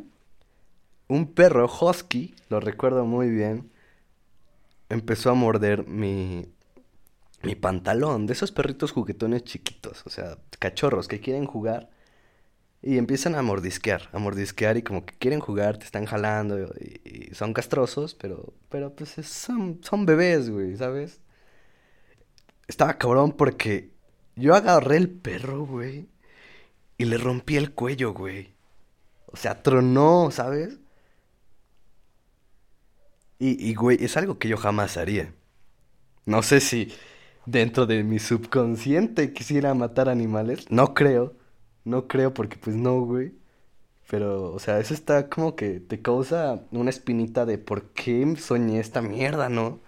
un 1.07 1.35
perro 1.35 1.67
husky, 1.67 2.35
lo 2.49 2.61
recuerdo 2.61 3.05
muy 3.05 3.29
bien, 3.29 3.71
empezó 4.89 5.31
a 5.31 5.35
morder 5.35 5.87
mi, 5.87 6.47
mi 7.43 7.55
pantalón, 7.55 8.27
de 8.27 8.33
esos 8.33 8.53
perritos 8.53 8.93
juguetones 8.93 9.45
chiquitos, 9.45 10.03
o 10.07 10.11
sea, 10.11 10.39
cachorros 10.59 11.09
que 11.09 11.21
quieren 11.21 11.47
jugar 11.47 11.91
y 12.83 12.99
empiezan 12.99 13.35
a 13.35 13.43
mordisquear, 13.43 14.09
a 14.13 14.19
mordisquear 14.19 14.77
y 14.77 14.83
como 14.83 15.05
que 15.05 15.15
quieren 15.19 15.41
jugar, 15.41 15.79
te 15.79 15.85
están 15.85 16.07
jalando 16.07 16.59
y, 16.81 17.35
son 17.35 17.53
castrosos, 17.53 18.15
pero, 18.15 18.55
pero 18.69 18.95
pues 18.95 19.11
son, 19.27 19.81
son 19.83 20.07
bebés, 20.07 20.51
güey, 20.51 20.77
¿sabes? 20.77 21.21
Estaba 22.69 22.99
cabrón 22.99 23.33
porque 23.33 23.91
yo 24.37 24.55
agarré 24.55 24.97
el 24.99 25.11
perro, 25.11 25.67
güey, 25.67 26.09
y 26.99 27.05
le 27.07 27.19
rompí 27.19 27.57
el 27.57 27.73
cuello, 27.73 28.13
güey. 28.13 28.55
O 29.27 29.37
sea, 29.37 29.63
tronó, 29.63 30.31
¿sabes? 30.31 30.79
Y, 33.39 33.71
y, 33.71 33.75
güey, 33.75 33.99
es 34.03 34.17
algo 34.17 34.39
que 34.39 34.49
yo 34.49 34.57
jamás 34.57 34.97
haría. 34.97 35.35
No 36.27 36.43
sé 36.43 36.61
si 36.61 36.93
dentro 37.47 37.87
de 37.87 38.05
mi 38.05 38.19
subconsciente 38.19 39.33
quisiera 39.33 39.75
matar 39.75 40.09
animales. 40.09 40.67
No 40.71 40.95
creo. 40.95 41.35
No 41.85 42.09
creo 42.09 42.35
porque 42.35 42.57
pues 42.59 42.77
no, 42.77 43.01
güey. 43.03 43.35
Pero, 44.11 44.53
o 44.55 44.61
sea, 44.61 44.81
eso 44.81 44.95
está 44.95 45.29
como 45.31 45.57
que 45.57 45.81
te 45.81 46.03
causa 46.03 46.63
una 46.73 46.91
espinita 46.91 47.47
de 47.47 47.59
por 47.59 47.91
qué 47.93 48.37
soñé 48.39 48.81
esta 48.81 49.03
mierda, 49.03 49.49
¿no? 49.51 49.81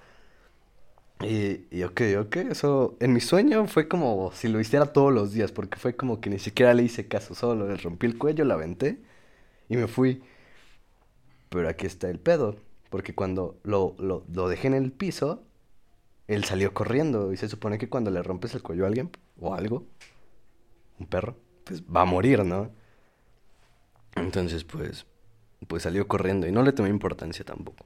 Y, 1.20 1.66
y 1.76 1.82
ok, 1.82 2.00
ok, 2.20 2.36
eso 2.36 2.96
en 3.00 3.12
mi 3.12 3.20
sueño 3.20 3.66
fue 3.66 3.88
como 3.88 4.30
si 4.32 4.46
lo 4.48 4.60
hiciera 4.60 4.92
todos 4.92 5.12
los 5.12 5.32
días, 5.32 5.50
porque 5.50 5.76
fue 5.78 5.96
como 5.96 6.20
que 6.20 6.30
ni 6.30 6.38
siquiera 6.38 6.74
le 6.74 6.84
hice 6.84 7.08
caso, 7.08 7.34
solo 7.34 7.66
le 7.68 7.76
rompí 7.76 8.06
el 8.06 8.16
cuello, 8.18 8.44
la 8.44 8.54
aventé 8.54 9.00
y 9.68 9.76
me 9.76 9.88
fui. 9.88 10.22
Pero 11.50 11.68
aquí 11.68 11.86
está 11.86 12.08
el 12.10 12.18
pedo. 12.20 12.56
Porque 12.90 13.14
cuando 13.14 13.58
lo, 13.64 13.94
lo, 13.98 14.24
lo 14.32 14.48
dejé 14.48 14.68
en 14.68 14.74
el 14.74 14.92
piso, 14.92 15.44
él 16.26 16.44
salió 16.44 16.72
corriendo. 16.74 17.32
Y 17.32 17.36
se 17.36 17.48
supone 17.48 17.78
que 17.78 17.88
cuando 17.88 18.10
le 18.10 18.22
rompes 18.22 18.54
el 18.54 18.62
cuello 18.62 18.84
a 18.84 18.88
alguien 18.88 19.10
o 19.40 19.54
algo, 19.54 19.86
un 20.98 21.06
perro, 21.06 21.36
pues 21.64 21.82
va 21.82 22.02
a 22.02 22.06
morir, 22.06 22.44
¿no? 22.44 22.70
Entonces, 24.16 24.64
pues, 24.64 25.06
pues 25.66 25.82
salió 25.82 26.08
corriendo 26.08 26.46
y 26.46 26.52
no 26.52 26.62
le 26.62 26.72
tomé 26.72 26.88
importancia 26.88 27.44
tampoco. 27.44 27.84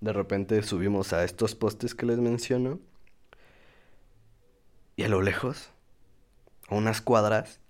De 0.00 0.12
repente 0.12 0.62
subimos 0.62 1.12
a 1.12 1.24
estos 1.24 1.54
postes 1.54 1.94
que 1.94 2.06
les 2.06 2.18
menciono. 2.18 2.80
Y 4.96 5.04
a 5.04 5.08
lo 5.08 5.22
lejos, 5.22 5.70
a 6.68 6.74
unas 6.74 7.00
cuadras, 7.00 7.60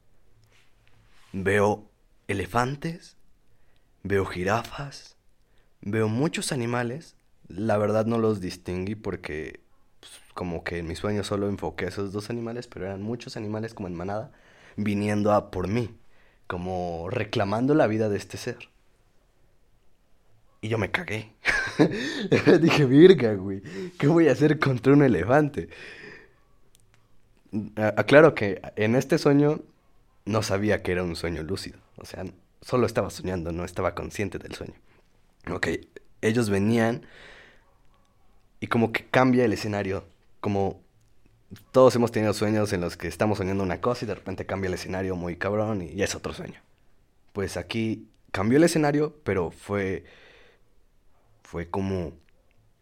veo 1.32 1.88
elefantes, 2.26 3.16
veo 4.02 4.24
jirafas, 4.24 5.16
Veo 5.82 6.08
muchos 6.08 6.52
animales, 6.52 7.16
la 7.48 7.76
verdad 7.76 8.06
no 8.06 8.18
los 8.18 8.40
distinguí 8.40 8.94
porque 8.94 9.60
pues, 10.00 10.12
como 10.32 10.62
que 10.62 10.78
en 10.78 10.86
mi 10.86 10.94
sueño 10.94 11.24
solo 11.24 11.48
enfoqué 11.48 11.86
esos 11.86 12.12
dos 12.12 12.30
animales, 12.30 12.68
pero 12.68 12.86
eran 12.86 13.02
muchos 13.02 13.36
animales 13.36 13.74
como 13.74 13.88
en 13.88 13.94
manada 13.94 14.32
viniendo 14.76 15.32
a 15.32 15.50
por 15.50 15.68
mí, 15.68 15.94
como 16.46 17.08
reclamando 17.10 17.74
la 17.74 17.88
vida 17.88 18.08
de 18.08 18.16
este 18.16 18.36
ser. 18.36 18.70
Y 20.60 20.68
yo 20.68 20.78
me 20.78 20.92
cagué. 20.92 21.32
Dije, 22.60 22.84
virga, 22.84 23.34
güey, 23.34 23.62
¿qué 23.98 24.06
voy 24.06 24.28
a 24.28 24.32
hacer 24.32 24.60
contra 24.60 24.92
un 24.92 25.02
elefante? 25.02 25.68
Aclaro 27.96 28.34
que 28.36 28.62
en 28.76 28.94
este 28.94 29.18
sueño 29.18 29.60
no 30.24 30.42
sabía 30.44 30.82
que 30.82 30.92
era 30.92 31.02
un 31.02 31.16
sueño 31.16 31.42
lúcido. 31.42 31.80
O 31.96 32.04
sea, 32.04 32.24
solo 32.60 32.86
estaba 32.86 33.10
soñando, 33.10 33.50
no 33.50 33.64
estaba 33.64 33.96
consciente 33.96 34.38
del 34.38 34.54
sueño. 34.54 34.74
Ok, 35.50 35.68
ellos 36.20 36.50
venían 36.50 37.06
y 38.60 38.68
como 38.68 38.92
que 38.92 39.06
cambia 39.06 39.44
el 39.44 39.52
escenario, 39.52 40.04
como 40.40 40.80
todos 41.72 41.96
hemos 41.96 42.12
tenido 42.12 42.32
sueños 42.32 42.72
en 42.72 42.80
los 42.80 42.96
que 42.96 43.08
estamos 43.08 43.38
soñando 43.38 43.64
una 43.64 43.80
cosa 43.80 44.04
y 44.04 44.08
de 44.08 44.14
repente 44.14 44.46
cambia 44.46 44.68
el 44.68 44.74
escenario 44.74 45.16
muy 45.16 45.36
cabrón 45.36 45.82
y 45.82 45.94
ya 45.94 46.04
es 46.04 46.14
otro 46.14 46.32
sueño. 46.32 46.60
Pues 47.32 47.56
aquí 47.56 48.08
cambió 48.30 48.58
el 48.58 48.64
escenario, 48.64 49.16
pero 49.24 49.50
fue 49.50 50.04
fue 51.42 51.68
como, 51.68 52.12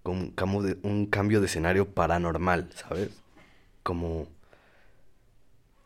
como 0.02 0.62
de, 0.62 0.78
un 0.82 1.06
cambio 1.06 1.40
de 1.40 1.46
escenario 1.46 1.92
paranormal, 1.94 2.70
¿sabes? 2.74 3.10
Como 3.82 4.28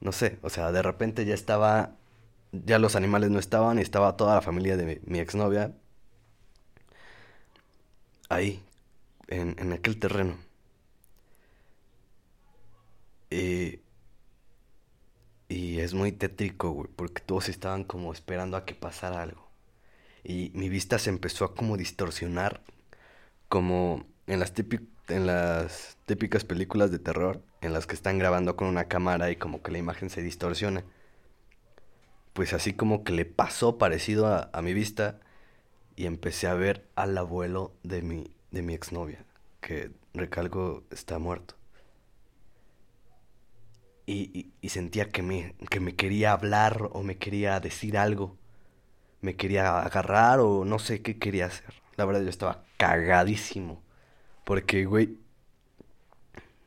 no 0.01 0.13
sé, 0.13 0.39
o 0.43 0.51
sea, 0.51 0.73
de 0.73 0.83
repente 0.83 1.25
ya 1.25 1.35
estaba 1.35 1.97
ya 2.53 2.79
los 2.79 2.97
animales 2.97 3.31
no 3.31 3.39
estaban 3.39 3.79
y 3.79 3.83
estaba 3.83 4.17
toda 4.17 4.35
la 4.35 4.43
familia 4.43 4.77
de 4.77 5.01
mi 5.07 5.19
exnovia 5.21 5.73
ahí, 8.35 8.63
en, 9.29 9.57
en 9.59 9.73
aquel 9.73 9.99
terreno. 9.99 10.37
Y, 13.31 13.81
y 15.49 15.81
es 15.81 15.95
muy 15.95 16.13
tétrico, 16.13 16.71
güey, 16.71 16.89
porque 16.95 17.23
todos 17.23 17.49
estaban 17.49 17.85
como 17.85 18.13
esperando 18.13 18.57
a 18.57 18.65
que 18.65 18.75
pasara 18.75 19.23
algo. 19.23 19.49
Y 20.25 20.51
mi 20.55 20.69
vista 20.69 20.99
se 20.99 21.11
empezó 21.11 21.45
a 21.45 21.55
como 21.55 21.77
distorsionar, 21.77 22.63
como 23.49 24.07
en 24.27 24.41
las, 24.41 24.53
en 25.09 25.27
las 25.27 25.99
típicas 26.07 26.45
películas 26.45 26.91
de 26.91 26.99
terror, 26.99 27.43
en 27.61 27.73
las 27.73 27.87
que 27.87 27.95
están 27.95 28.19
grabando 28.19 28.57
con 28.57 28.69
una 28.69 28.85
cámara 28.89 29.31
y 29.31 29.37
como 29.37 29.63
que 29.63 29.73
la 29.73 29.79
imagen 29.79 30.11
se 30.11 30.23
distorsiona. 30.23 30.85
Pues 32.33 32.53
así 32.53 32.73
como 32.73 33.05
que 33.05 33.13
le 33.13 33.25
pasó 33.25 33.79
parecido 33.79 34.27
a, 34.27 34.51
a 34.53 34.63
mi 34.63 34.75
vista 34.75 35.21
y 35.97 36.07
empecé 36.07 36.47
a 36.47 36.55
ver 36.55 36.89
al 36.97 37.17
abuelo 37.17 37.73
de 37.83 38.03
mi, 38.03 38.37
de 38.51 38.63
mi 38.63 38.75
exnovia, 38.75 39.25
que 39.61 39.91
recalco 40.13 40.85
está 40.91 41.19
muerto. 41.19 41.55
Y, 44.07 44.53
sentía 44.69 45.09
que 45.09 45.23
me, 45.23 45.55
que 45.71 45.81
me 45.81 45.95
quería 45.95 46.33
hablar 46.33 46.91
o 46.93 47.03
me 47.03 47.17
quería 47.17 47.59
decir 47.61 47.97
algo. 47.97 48.37
Me 49.23 49.37
quería 49.37 49.81
agarrar 49.81 50.41
o 50.41 50.65
no 50.65 50.79
sé 50.79 51.01
qué 51.01 51.19
quería 51.19 51.47
hacer. 51.47 51.73
La 51.97 52.05
verdad 52.05 52.23
yo 52.23 52.29
estaba 52.29 52.65
cagadísimo. 52.77 53.83
Porque, 54.45 54.85
güey, 54.85 55.17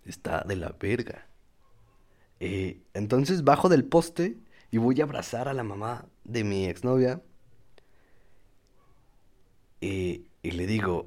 está 0.05 0.43
de 0.47 0.55
la 0.55 0.75
verga. 0.79 1.27
Eh, 2.39 2.81
entonces 2.93 3.43
bajo 3.43 3.69
del 3.69 3.85
poste 3.85 4.37
y 4.71 4.77
voy 4.77 5.01
a 5.01 5.03
abrazar 5.03 5.47
a 5.47 5.53
la 5.53 5.63
mamá 5.63 6.05
de 6.23 6.43
mi 6.43 6.65
exnovia 6.65 7.21
y, 9.81 10.25
le 10.43 10.65
digo, 10.67 11.05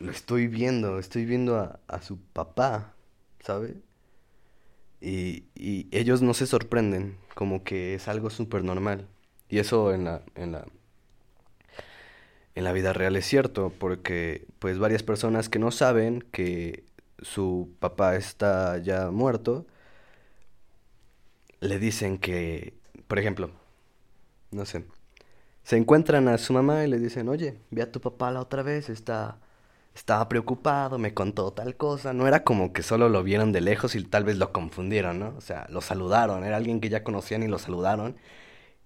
lo 0.00 0.10
estoy 0.10 0.46
viendo, 0.46 0.98
estoy 0.98 1.24
viendo 1.24 1.56
a, 1.56 1.80
a 1.88 2.02
su 2.02 2.18
papá, 2.18 2.94
¿sabe? 3.40 3.76
Y, 5.00 5.44
y, 5.54 5.88
ellos 5.90 6.22
no 6.22 6.34
se 6.34 6.46
sorprenden, 6.46 7.18
como 7.34 7.64
que 7.64 7.94
es 7.94 8.08
algo 8.08 8.30
súper 8.30 8.64
normal. 8.64 9.06
Y 9.48 9.58
eso 9.58 9.92
en 9.94 10.04
la, 10.04 10.22
en 10.34 10.52
la, 10.52 10.66
en 12.54 12.64
la 12.64 12.72
vida 12.72 12.92
real 12.92 13.16
es 13.16 13.26
cierto, 13.26 13.72
porque 13.78 14.46
pues 14.58 14.78
varias 14.78 15.02
personas 15.02 15.48
que 15.48 15.58
no 15.58 15.70
saben 15.70 16.22
que 16.32 16.84
su 17.20 17.70
papá 17.80 18.16
está 18.16 18.78
ya 18.78 19.10
muerto, 19.10 19.66
le 21.60 21.78
dicen 21.78 22.18
que, 22.18 22.74
por 23.08 23.18
ejemplo, 23.18 23.50
no 24.50 24.64
sé, 24.66 24.84
se 25.66 25.76
encuentran 25.76 26.28
a 26.28 26.38
su 26.38 26.52
mamá 26.52 26.84
y 26.84 26.88
le 26.88 27.00
dicen, 27.00 27.28
oye, 27.28 27.58
ve 27.72 27.82
a 27.82 27.90
tu 27.90 28.00
papá 28.00 28.30
la 28.30 28.40
otra 28.40 28.62
vez, 28.62 28.88
está, 28.88 29.40
estaba 29.96 30.28
preocupado, 30.28 30.98
me 30.98 31.12
contó 31.14 31.52
tal 31.52 31.76
cosa. 31.76 32.12
No 32.12 32.28
era 32.28 32.44
como 32.44 32.72
que 32.72 32.84
solo 32.84 33.08
lo 33.08 33.24
vieron 33.24 33.50
de 33.52 33.60
lejos 33.62 33.96
y 33.96 34.04
tal 34.04 34.24
vez 34.24 34.38
lo 34.38 34.52
confundieron, 34.52 35.18
¿no? 35.18 35.34
O 35.36 35.40
sea, 35.40 35.66
lo 35.70 35.80
saludaron. 35.80 36.44
Era 36.44 36.56
alguien 36.58 36.80
que 36.80 36.88
ya 36.88 37.02
conocían 37.04 37.42
y 37.42 37.48
lo 37.48 37.58
saludaron. 37.58 38.16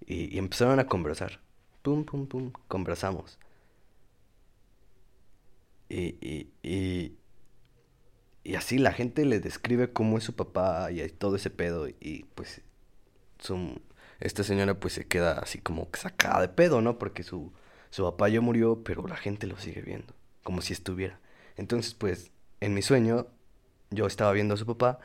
Y, 0.07 0.35
y 0.35 0.39
empezaron 0.39 0.81
a 0.81 0.87
conversar. 0.87 1.41
Pum, 1.83 2.05
pum, 2.05 2.27
pum. 2.29 2.53
Conversamos. 2.69 3.39
Y, 5.89 6.17
y, 6.21 6.53
y, 6.63 7.19
y 8.45 8.55
así 8.55 8.79
la 8.79 8.93
gente 8.93 9.25
le 9.27 9.41
describe 9.41 9.93
cómo 9.93 10.19
es 10.19 10.25
su 10.25 10.35
papá 10.35 10.91
y 10.93 11.07
todo 11.11 11.37
ese 11.37 11.51
pedo. 11.51 11.89
Y 11.89 12.25
pues 12.35 12.63
su, 13.39 13.81
esta 14.21 14.45
señora 14.45 14.75
pues 14.79 14.95
se 14.95 15.07
queda 15.07 15.33
así 15.41 15.59
como 15.61 15.89
sacada 15.95 16.41
de 16.43 16.49
pedo, 16.49 16.81
¿no? 16.83 16.99
Porque 16.99 17.23
su, 17.23 17.53
su 17.91 18.05
papá 18.05 18.29
ya 18.29 18.41
murió, 18.41 18.83
pero 18.85 19.07
la 19.07 19.17
gente 19.17 19.47
lo 19.47 19.59
sigue 19.59 19.83
viendo, 19.83 20.15
como 20.43 20.63
si 20.63 20.73
estuviera. 20.73 21.21
Entonces 21.57 21.95
pues 21.95 22.33
en 22.61 22.75
mi 22.75 22.83
sueño 22.83 23.27
yo 23.91 24.07
estaba 24.07 24.33
viendo 24.33 24.55
a 24.55 24.57
su 24.59 24.67
papá, 24.67 25.01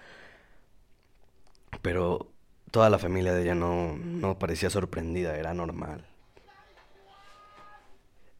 pero 1.81 2.31
toda 2.71 2.89
la 2.89 2.99
familia 2.99 3.33
de 3.33 3.43
ella 3.43 3.55
no, 3.55 3.95
no 3.97 4.39
parecía 4.39 4.69
sorprendida, 4.69 5.37
era 5.37 5.53
normal. 5.53 6.05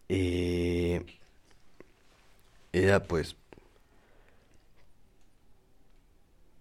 Y 0.07 0.99
ella 2.73 3.03
pues 3.07 3.35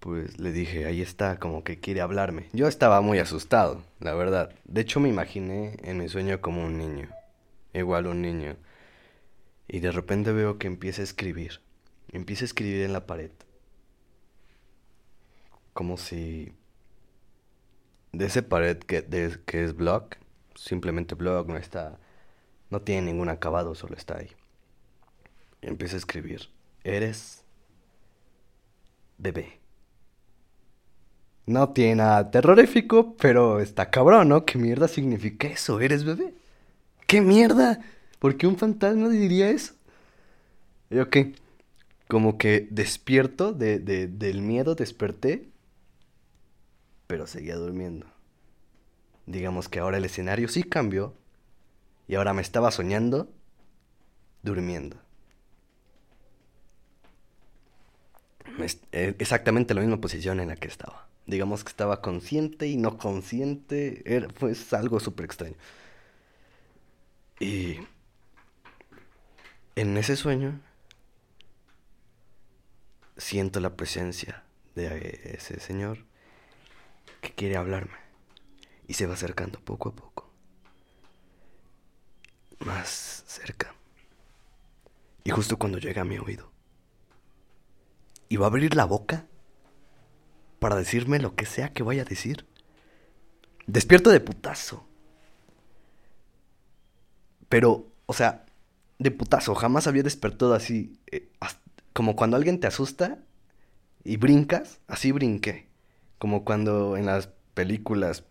pues 0.05 0.39
le 0.39 0.53
dije, 0.53 0.85
ahí 0.85 1.01
está, 1.01 1.39
como 1.39 1.65
que 1.65 1.81
quiere 1.81 2.03
hablarme. 2.03 2.51
Yo 2.53 2.69
estaba 2.69 3.01
muy 3.01 3.21
asustado, 3.21 3.83
la 4.01 4.13
verdad. 4.13 4.55
De 4.65 4.83
hecho 4.83 5.01
me 5.01 5.09
imaginé 5.09 5.79
en 5.83 5.97
mi 5.97 6.11
sueño 6.11 6.43
como 6.43 6.63
un 6.63 6.77
niño, 6.77 7.09
igual 7.73 8.07
un 8.07 8.21
niño. 8.21 8.59
Y 9.67 9.81
de 9.81 9.91
repente 9.93 10.31
veo 10.33 10.59
que 10.59 10.67
empieza 10.67 11.01
a 11.01 11.05
escribir. 11.05 11.63
Empieza 12.13 12.45
a 12.45 12.49
escribir 12.53 12.83
en 12.83 12.93
la 12.93 13.07
pared. 13.07 13.31
Como 15.73 15.97
si... 15.97 16.53
De 18.13 18.27
ese 18.27 18.43
pared 18.43 18.77
que, 18.81 19.07
es 19.09 19.75
block, 19.75 20.17
simplemente 20.55 21.15
block, 21.15 21.49
no 21.49 21.57
está... 21.57 21.99
No 22.69 22.83
tiene 22.83 23.11
ningún 23.11 23.31
acabado, 23.31 23.75
solo 23.75 23.97
está 23.97 24.19
ahí. 24.19 24.33
Empieza 25.63 25.95
a 25.95 25.99
escribir. 25.99 26.51
Eres 26.83 27.43
bebé. 29.17 29.64
No 31.47 31.71
tiene 31.71 31.97
nada 31.97 32.31
terrorífico, 32.31 33.17
pero 33.17 33.61
está 33.61 33.91
cabrón, 33.91 34.29
¿no? 34.31 34.45
¿Qué 34.47 34.59
mierda 34.59 34.89
significa 34.89 35.49
eso? 35.49 35.81
¿Eres 35.81 36.05
bebé? 36.05 36.35
¿Qué 37.07 37.21
mierda? 37.21 37.81
¿Por 38.19 38.37
qué 38.37 38.47
un 38.47 38.57
fantasma 38.57 39.09
diría 39.11 39.51
eso? 39.51 39.75
Y 40.91 40.99
ok, 40.99 41.17
como 42.09 42.39
que 42.39 42.69
despierto 42.71 43.53
de, 43.53 43.79
de, 43.79 44.07
del 44.07 44.43
miedo, 44.43 44.75
desperté, 44.75 45.49
pero 47.07 47.27
seguía 47.27 47.57
durmiendo. 47.57 48.07
Digamos 49.27 49.69
que 49.69 49.81
ahora 49.81 49.99
el 49.99 50.05
escenario 50.05 50.49
sí 50.49 50.63
cambió 50.63 51.15
y 52.09 52.15
ahora 52.15 52.33
me 52.35 52.43
estaba 52.43 52.71
soñando 52.71 53.29
durmiendo. 54.43 54.97
Eh, 58.93 59.15
exactamente 59.19 59.75
la 59.75 59.81
misma 59.81 60.01
posición 60.01 60.41
en 60.41 60.49
la 60.49 60.57
que 60.57 60.69
estaba 60.69 61.09
digamos 61.27 61.65
que 61.65 61.71
estaba 61.71 62.01
consciente 62.01 62.67
y 62.67 62.77
no 62.77 62.99
consciente, 62.99 64.03
era, 64.05 64.29
pues 64.29 64.73
algo 64.73 65.01
súper 65.01 65.27
extraño. 65.27 65.57
Y 67.41 67.79
en 69.77 69.97
ese 69.97 70.17
sueño 70.17 70.61
siento 73.17 73.61
la 73.61 73.77
presencia 73.77 74.45
de 74.75 75.21
ese 75.35 75.61
señor 75.61 76.05
que 77.21 77.33
quiere 77.33 77.57
hablarme 77.57 77.97
y 78.87 78.95
se 78.95 79.07
va 79.07 79.15
acercando 79.15 79.61
poco 79.61 79.89
a 79.89 79.97
poco, 79.97 80.31
más 82.61 83.25
cerca. 83.27 83.75
Y 85.25 85.31
justo 85.31 85.57
cuando 85.57 85.79
llega 85.79 86.03
a 86.03 86.05
mi 86.05 86.19
oído, 86.19 86.53
y 88.29 88.37
va 88.37 88.47
a 88.47 88.49
abrir 88.49 88.75
la 88.75 88.85
boca 88.85 89.27
para 90.65 90.77
decirme 90.77 91.19
lo 91.19 91.37
que 91.37 91.45
sea 91.45 91.75
que 91.75 91.83
vaya 91.83 92.01
a 92.01 92.05
decir. 92.07 92.47
Despierto 93.67 94.09
de 94.09 94.21
putazo. 94.21 94.89
Pero, 97.51 97.93
o 98.07 98.15
sea, 98.15 98.47
de 98.99 99.11
putazo, 99.11 99.55
jamás 99.55 99.87
había 99.87 100.03
despertado 100.03 100.55
así. 100.55 100.99
Eh, 101.13 101.29
como 101.93 102.17
cuando 102.17 102.39
alguien 102.39 102.61
te 102.61 102.67
asusta 102.67 103.19
y 104.05 104.17
brincas, 104.17 104.81
así 104.89 105.13
brinqué. 105.13 105.67
Como 106.17 106.47
cuando 106.47 106.97
en 106.97 107.05
las 107.05 107.29
películas 107.53 108.25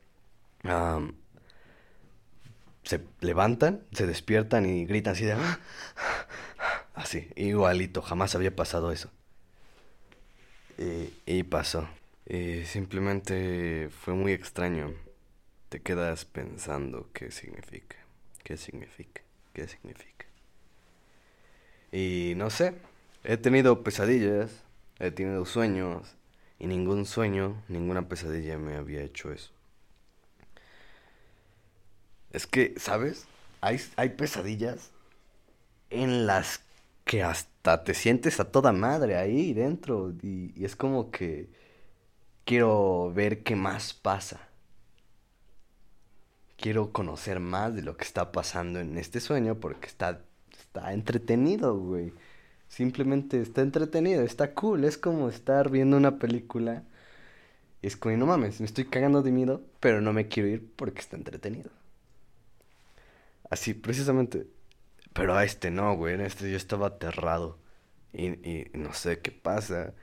se 2.84 3.00
levantan, 3.20 3.84
se 3.92 4.08
despiertan 4.08 4.66
y 4.66 4.86
gritan 4.88 5.14
así 5.14 5.26
de... 5.26 5.34
Ah, 5.34 5.60
así, 6.96 7.30
igualito, 7.36 8.02
jamás 8.02 8.34
había 8.34 8.56
pasado 8.56 8.92
eso. 8.92 9.12
y 11.28 11.44
pasó. 11.44 11.88
Y 12.28 12.64
simplemente 12.64 13.90
fue 13.90 14.14
muy 14.14 14.32
extraño. 14.32 14.94
Te 15.70 15.82
quedas 15.82 16.26
pensando 16.26 17.10
qué 17.14 17.32
significa, 17.32 17.98
qué 18.44 18.58
significa, 18.58 19.22
qué 19.54 19.68
significa. 19.68 20.26
Y 21.92 22.34
no 22.38 22.50
sé, 22.50 22.76
he 23.24 23.38
tenido 23.38 23.84
pesadillas, 23.84 24.64
he 25.00 25.12
tenido 25.12 25.46
sueños, 25.46 26.16
y 26.60 26.68
ningún 26.68 27.06
sueño, 27.06 27.62
ninguna 27.68 28.08
pesadilla 28.08 28.58
me 28.58 28.76
había 28.76 29.02
hecho 29.02 29.32
eso. 29.32 29.52
Es 32.32 32.48
que, 32.48 32.74
¿sabes? 32.78 33.26
Hay, 33.62 33.82
hay 33.96 34.10
pesadillas 34.10 34.92
en 35.90 36.26
las 36.26 36.62
que 37.06 37.22
hasta 37.22 37.84
te 37.84 37.94
sientes 37.94 38.40
a 38.40 38.52
toda 38.52 38.72
madre 38.72 39.18
ahí 39.18 39.54
dentro 39.54 40.14
y 40.22 40.64
es 40.64 40.76
como 40.76 41.12
que 41.12 41.50
quiero 42.46 43.12
ver 43.14 43.44
qué 43.44 43.56
más 43.56 43.94
pasa. 43.94 44.50
Quiero 46.58 46.92
conocer 46.94 47.40
más 47.40 47.76
de 47.76 47.82
lo 47.82 47.98
que 47.98 48.06
está 48.06 48.32
pasando 48.32 48.80
en 48.80 48.98
este 48.98 49.20
sueño 49.20 49.56
porque 49.60 49.88
está, 49.88 50.22
está 50.58 50.94
entretenido, 50.94 51.78
güey. 51.78 52.14
Simplemente 52.70 53.42
está 53.42 53.62
entretenido, 53.62 54.24
está 54.24 54.54
cool. 54.54 54.86
Es 54.86 54.98
como 54.98 55.30
estar 55.30 55.70
viendo 55.70 55.98
una 55.98 56.20
película. 56.20 56.84
Es 57.82 57.98
como, 57.98 58.18
no 58.18 58.26
mames, 58.26 58.60
me 58.62 58.66
estoy 58.66 58.86
cagando 58.86 59.22
de 59.22 59.32
miedo, 59.32 59.62
pero 59.80 60.02
no 60.02 60.14
me 60.14 60.28
quiero 60.28 60.50
ir 60.50 60.72
porque 60.76 61.02
está 61.02 61.18
entretenido. 61.18 61.70
Así, 63.50 63.74
precisamente. 63.74 64.48
Pero 65.14 65.36
a 65.36 65.44
este 65.46 65.72
no, 65.72 65.96
güey. 65.96 66.16
En 66.16 66.22
este 66.22 66.50
yo 66.52 66.58
estaba 66.58 66.88
aterrado. 66.88 67.60
Y, 68.14 68.28
y 68.50 68.72
no 68.74 68.94
sé 68.94 69.20
qué 69.22 69.32
pasa. 69.32 69.94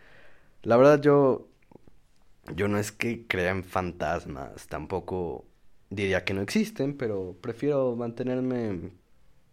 La 0.62 0.76
verdad, 0.76 1.00
yo 1.02 1.49
yo 2.54 2.68
no 2.68 2.78
es 2.78 2.92
que 2.92 3.26
crea 3.26 3.50
en 3.50 3.64
fantasmas, 3.64 4.66
tampoco 4.68 5.46
diría 5.90 6.24
que 6.24 6.34
no 6.34 6.42
existen, 6.42 6.96
pero 6.96 7.36
prefiero 7.40 7.94
mantenerme 7.96 8.90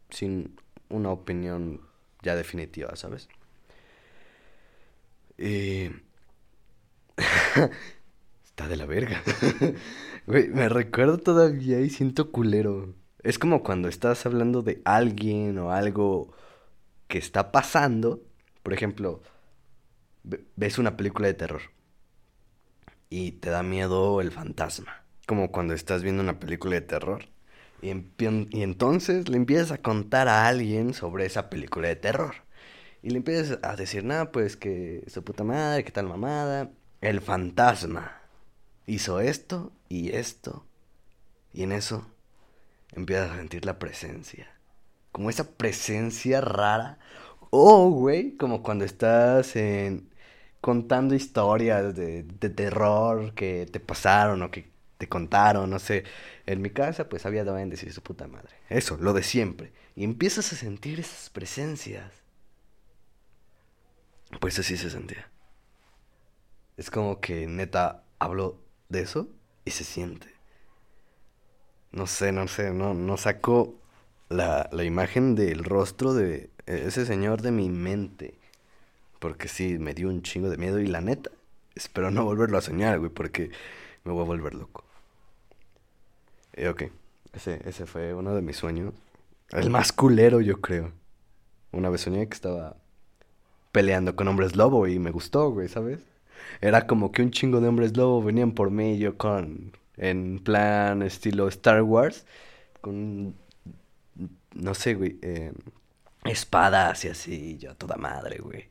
sin 0.10 0.56
una 0.90 1.12
opinión 1.12 1.82
ya 2.24 2.36
definitiva, 2.36 2.96
¿sabes? 2.96 3.28
Y... 5.38 5.90
Está 8.46 8.68
de 8.68 8.76
la 8.76 8.86
verga. 8.86 9.22
Güey, 10.28 10.50
me 10.50 10.68
recuerdo 10.68 11.20
todavía 11.20 11.80
y 11.80 11.90
siento 11.90 12.32
culero. 12.32 12.94
Es 13.24 13.40
como 13.40 13.64
cuando 13.64 13.88
estás 13.88 14.26
hablando 14.26 14.62
de 14.62 14.82
alguien 14.84 15.58
o 15.58 15.72
algo 15.72 16.34
que 17.08 17.18
está 17.18 17.54
pasando. 17.54 18.22
Por 18.62 18.74
ejemplo, 18.74 19.22
ves 20.24 20.80
una 20.80 20.98
película 20.98 21.28
de 21.28 21.34
terror 21.34 21.62
y 23.10 23.34
te 23.34 23.50
da 23.50 23.64
miedo 23.64 24.22
el 24.22 24.32
fantasma. 24.32 25.04
Como 25.26 25.52
cuando 25.52 25.74
estás 25.74 26.04
viendo 26.04 26.24
una 26.24 26.40
película 26.40 26.76
de 26.76 26.82
terror. 26.82 27.26
Y, 27.82 27.90
entonces 27.90 29.30
le 29.30 29.38
empiezas 29.38 29.72
a 29.72 29.82
contar 29.82 30.28
a 30.28 30.48
alguien 30.48 30.94
sobre 30.94 31.26
esa 31.26 31.50
película 31.50 31.88
de 31.88 31.96
terror. 31.96 32.36
Y 33.04 33.12
le 33.12 33.18
empiezas 33.18 33.60
a 33.62 33.76
decir, 33.76 34.04
nada, 34.04 34.32
pues 34.32 34.58
que 34.58 35.04
su 35.08 35.24
puta 35.24 35.44
madre, 35.44 35.84
que 35.84 35.92
tal 35.92 36.08
mamada. 36.08 36.72
El 37.02 37.22
fantasma 37.22 38.22
hizo 38.88 39.20
esto 39.20 39.72
y 39.90 40.10
esto. 40.16 40.66
Y 41.54 41.64
en 41.64 41.72
eso 41.72 42.08
empiezas 42.94 43.32
a 43.32 43.38
sentir 43.38 43.66
la 43.66 43.80
presencia. 43.80 44.52
Como 45.12 45.30
esa 45.30 45.52
presencia 45.52 46.42
rara. 46.42 47.00
Oh, 47.50 47.90
güey, 47.90 48.36
como 48.38 48.64
cuando 48.64 48.86
estás 48.86 49.56
en, 49.56 50.10
contando 50.62 51.16
historias 51.16 51.96
de, 51.96 52.24
de, 52.24 52.50
terror 52.50 53.34
que 53.34 53.68
te 53.72 53.80
pasaron 53.80 54.42
o 54.42 54.52
que 54.52 54.70
te 54.98 55.08
contaron, 55.08 55.70
no 55.70 55.80
sé. 55.80 56.04
En 56.46 56.62
mi 56.62 56.70
casa, 56.70 57.10
pues 57.10 57.26
había 57.26 57.44
duendes 57.44 57.84
y 57.84 57.92
su 57.92 58.02
puta 58.02 58.28
madre. 58.28 58.56
Eso, 58.70 58.98
lo 58.98 59.14
de 59.14 59.24
siempre. 59.24 59.72
Y 59.96 60.04
empiezas 60.04 60.52
a 60.54 60.56
sentir 60.56 61.00
esas 61.00 61.30
presencias. 61.30 62.12
Pues 64.40 64.60
así 64.60 64.78
se 64.78 64.90
sentía. 64.90 65.30
Es 66.76 66.92
como 66.92 67.20
que 67.20 67.48
neta 67.48 68.04
hablo 68.20 68.62
de 68.90 69.02
eso 69.02 69.30
y 69.66 69.72
se 69.72 69.84
siente. 69.84 70.28
No 71.92 72.08
sé, 72.08 72.32
no 72.32 72.48
sé, 72.48 72.72
no, 72.72 72.94
no 72.94 73.18
saco 73.18 73.80
la, 74.30 74.70
la 74.72 74.84
imagen 74.84 75.36
del 75.36 75.64
rostro 75.64 76.14
de 76.14 76.50
ese 76.66 77.06
señor 77.06 77.42
de 77.42 77.52
mi 77.52 77.70
mente. 77.70 78.37
Porque 79.20 79.48
sí, 79.48 79.78
me 79.80 79.94
dio 79.94 80.10
un 80.10 80.22
chingo 80.22 80.50
de 80.50 80.58
miedo 80.58 80.80
y 80.80 80.88
la 80.88 81.02
neta, 81.02 81.32
espero 81.76 82.12
no 82.12 82.24
volverlo 82.24 82.58
a 82.58 82.62
soñar, 82.62 83.00
güey, 83.00 83.12
porque 83.12 83.52
me 84.04 84.12
voy 84.12 84.22
a 84.22 84.26
volver 84.26 84.54
loco. 84.54 84.84
Y 86.56 86.66
ok, 86.66 86.84
ese, 87.34 87.62
ese 87.66 87.86
fue 87.86 88.14
uno 88.14 88.36
de 88.36 88.42
mis 88.42 88.58
sueños. 88.58 88.94
El 89.52 89.70
más 89.70 89.92
culero, 89.92 90.42
yo 90.42 90.60
creo. 90.60 90.92
Una 91.72 91.90
vez 91.90 92.02
soñé 92.02 92.28
que 92.28 92.34
estaba 92.34 92.76
peleando 93.72 94.16
con 94.16 94.28
hombres 94.28 94.56
lobo 94.56 94.88
y 94.88 95.00
me 95.00 95.12
gustó, 95.12 95.52
güey, 95.52 95.68
¿sabes? 95.68 96.02
Era 96.62 96.88
como 96.88 97.12
que 97.12 97.22
un 97.22 97.32
chingo 97.32 97.62
de 97.62 97.68
hombres 97.68 97.96
lobo 97.96 98.24
venían 98.24 98.52
por 98.52 98.72
mí 98.72 98.94
y 98.94 99.00
yo 99.00 99.18
con... 99.18 99.74
En 99.98 100.40
plan 100.40 101.02
estilo 101.02 101.48
Star 101.48 101.82
Wars. 101.82 102.26
Con... 102.82 103.36
No 104.54 104.74
sé, 104.74 104.96
güey. 104.96 105.18
Eh, 105.22 105.54
espadas 106.26 107.06
y 107.06 107.10
así, 107.10 107.58
yo 107.58 107.76
toda 107.76 107.96
madre, 107.98 108.40
güey. 108.40 108.70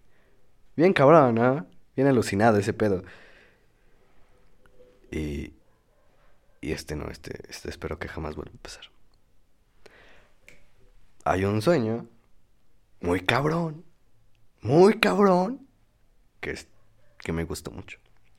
Bien 0.77 0.93
cabrón, 0.93 1.35
¿no? 1.35 1.67
Bien 1.97 2.07
alucinado 2.09 2.59
ese 2.59 2.73
pedo. 2.73 3.03
Y... 5.11 5.53
Y 6.61 6.73
este 6.73 6.97
no, 6.97 7.09
este, 7.11 7.49
este 7.49 7.71
espero 7.71 7.99
que 7.99 8.09
jamás 8.09 8.35
vuelva 8.35 8.53
a 8.55 8.62
pasar. 8.62 8.85
Hay 11.25 11.45
un 11.45 11.62
sueño 11.62 12.09
muy 13.01 13.21
cabrón, 13.21 13.85
muy 14.62 14.99
cabrón, 14.99 15.67
que, 16.41 16.51
es, 16.51 16.67
que 17.19 17.33
me 17.33 17.45
gustó 17.45 17.71
mucho. 17.71 17.99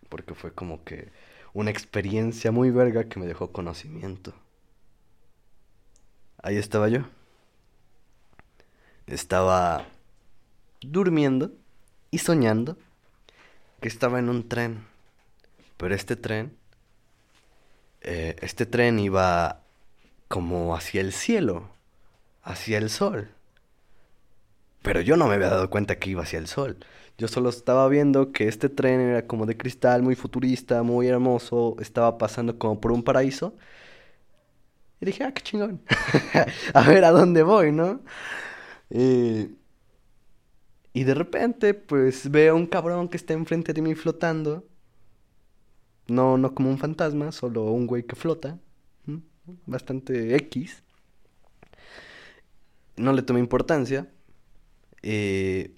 Porque 0.10 0.34
fue 0.34 0.52
como 0.52 0.84
que 0.84 1.12
una 1.54 1.72
experiencia 1.72 2.52
muy 2.52 2.70
verga 2.70 3.06
que 3.06 3.20
me 3.20 3.28
dejó 3.28 3.52
conocimiento. 3.52 4.34
Ahí 6.44 6.58
estaba 6.58 6.90
yo. 6.90 7.02
Estaba 9.06 9.86
durmiendo 10.82 11.52
y 12.12 12.20
soñando 12.20 12.78
que 13.82 13.88
estaba 13.88 14.20
en 14.20 14.30
un 14.30 14.48
tren. 14.48 14.86
Pero 15.78 15.94
este 15.94 16.16
tren, 16.16 16.58
eh, 18.02 18.36
este 18.42 18.66
tren 18.66 19.00
iba 19.00 19.62
como 20.28 20.76
hacia 20.76 21.02
el 21.02 21.14
cielo, 21.14 21.70
hacia 22.44 22.78
el 22.78 22.90
sol. 22.90 23.30
Pero 24.82 25.02
yo 25.02 25.18
no 25.18 25.28
me 25.28 25.36
había 25.36 25.50
dado 25.50 25.70
cuenta 25.70 26.00
que 26.00 26.12
iba 26.12 26.24
hacia 26.24 26.40
el 26.40 26.48
sol. 26.48 26.78
Yo 27.18 27.28
solo 27.28 27.50
estaba 27.50 27.88
viendo 27.90 28.32
que 28.32 28.48
este 28.48 28.70
tren 28.70 29.00
era 29.02 29.28
como 29.28 29.46
de 29.46 29.58
cristal, 29.58 30.04
muy 30.04 30.16
futurista, 30.16 30.84
muy 30.84 31.08
hermoso. 31.08 31.76
Estaba 31.80 32.18
pasando 32.18 32.58
como 32.58 32.80
por 32.80 32.92
un 32.92 33.04
paraíso. 33.04 33.56
Y 35.02 35.06
dije, 35.06 35.24
ah, 35.24 35.32
qué 35.34 35.42
chingón. 35.42 35.82
a 36.74 36.82
ver 36.84 37.04
a 37.04 37.12
dónde 37.12 37.44
voy, 37.44 37.72
¿no? 37.72 38.02
Y, 38.90 39.50
y 40.98 41.04
de 41.04 41.14
repente, 41.14 41.76
pues 41.76 42.32
veo 42.32 42.56
un 42.56 42.66
cabrón 42.66 43.08
que 43.08 43.18
está 43.18 43.34
enfrente 43.34 43.72
de 43.72 43.84
mí 43.84 43.94
flotando. 43.94 44.66
No, 46.08 46.40
no 46.40 46.56
como 46.56 46.72
un 46.72 46.80
fantasma, 46.80 47.32
solo 47.32 47.66
un 47.66 47.86
güey 47.86 48.02
que 48.02 48.16
flota. 48.16 48.58
Bastante 49.68 50.36
X. 50.36 50.82
No 52.96 53.14
le 53.14 53.22
tomé 53.22 53.40
importancia. 53.40 54.10
Eh, 55.04 55.76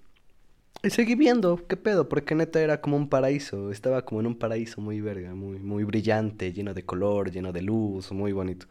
y 0.83 0.89
seguí 0.89 1.15
viendo, 1.15 1.67
qué 1.67 1.75
pedo, 1.75 2.07
porque 2.07 2.33
neta 2.33 2.61
era 2.61 2.79
como 2.79 2.95
un 2.95 3.09
paraíso. 3.09 3.71
Estaba 3.73 4.05
como 4.05 4.21
en 4.21 4.27
un 4.27 4.39
paraíso 4.39 4.79
muy 4.79 5.01
verga, 5.01 5.35
muy, 5.35 5.59
muy 5.59 5.83
brillante, 5.83 6.53
lleno 6.53 6.73
de 6.73 6.85
color, 6.85 7.29
lleno 7.29 7.51
de 7.51 7.61
luz, 7.61 8.09
muy 8.13 8.31
bonito. 8.31 8.67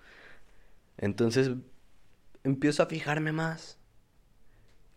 Entonces 0.96 1.50
empiezo 2.42 2.82
a 2.82 2.86
fijarme 2.86 3.32
más 3.32 3.77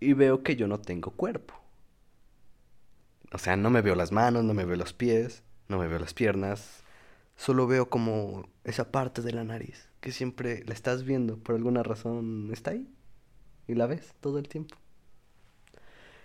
y 0.01 0.13
veo 0.13 0.43
que 0.43 0.57
yo 0.57 0.67
no 0.67 0.81
tengo 0.81 1.11
cuerpo. 1.11 1.53
O 3.31 3.37
sea, 3.37 3.55
no 3.55 3.69
me 3.69 3.81
veo 3.81 3.95
las 3.95 4.11
manos, 4.11 4.43
no 4.43 4.53
me 4.53 4.65
veo 4.65 4.75
los 4.75 4.91
pies, 4.91 5.43
no 5.69 5.77
me 5.77 5.87
veo 5.87 5.99
las 5.99 6.13
piernas. 6.13 6.83
Solo 7.37 7.67
veo 7.67 7.89
como 7.89 8.49
esa 8.65 8.91
parte 8.91 9.21
de 9.21 9.31
la 9.31 9.45
nariz 9.45 9.91
que 10.01 10.11
siempre 10.11 10.63
la 10.65 10.73
estás 10.73 11.03
viendo, 11.05 11.37
por 11.37 11.55
alguna 11.55 11.83
razón 11.83 12.49
está 12.51 12.71
ahí 12.71 12.89
y 13.67 13.75
la 13.75 13.85
ves 13.85 14.13
todo 14.19 14.39
el 14.39 14.49
tiempo. 14.49 14.75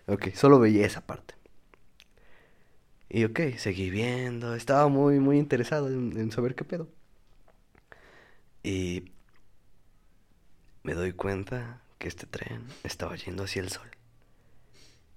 Ok, 0.06 0.28
solo 0.34 0.58
veía 0.58 0.86
esa 0.86 1.06
parte. 1.06 1.34
Y 3.08 3.24
ok, 3.24 3.40
seguí 3.58 3.90
viendo, 3.90 4.54
estaba 4.54 4.88
muy, 4.88 5.20
muy 5.20 5.38
interesado 5.38 5.88
en, 5.88 6.32
saber 6.32 6.54
qué 6.54 6.64
pedo. 6.64 6.88
Y 8.62 9.12
me 10.82 10.94
doy 10.94 11.12
cuenta 11.12 11.82
que 11.98 12.08
este 12.08 12.26
tren 12.26 12.66
estaba 12.84 13.16
yendo 13.16 13.44
hacia 13.44 13.62
el 13.62 13.70
sol. 13.70 13.88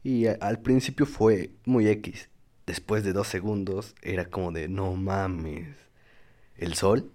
Y 0.03 0.27
al 0.27 0.61
principio 0.61 1.05
fue 1.05 1.51
muy 1.65 1.87
X. 1.87 2.29
Después 2.65 3.03
de 3.03 3.13
dos 3.13 3.27
segundos 3.27 3.95
era 4.01 4.25
como 4.25 4.51
de, 4.51 4.67
no 4.67 4.95
mames. 4.95 5.75
¿El 6.55 6.75
sol? 6.75 7.11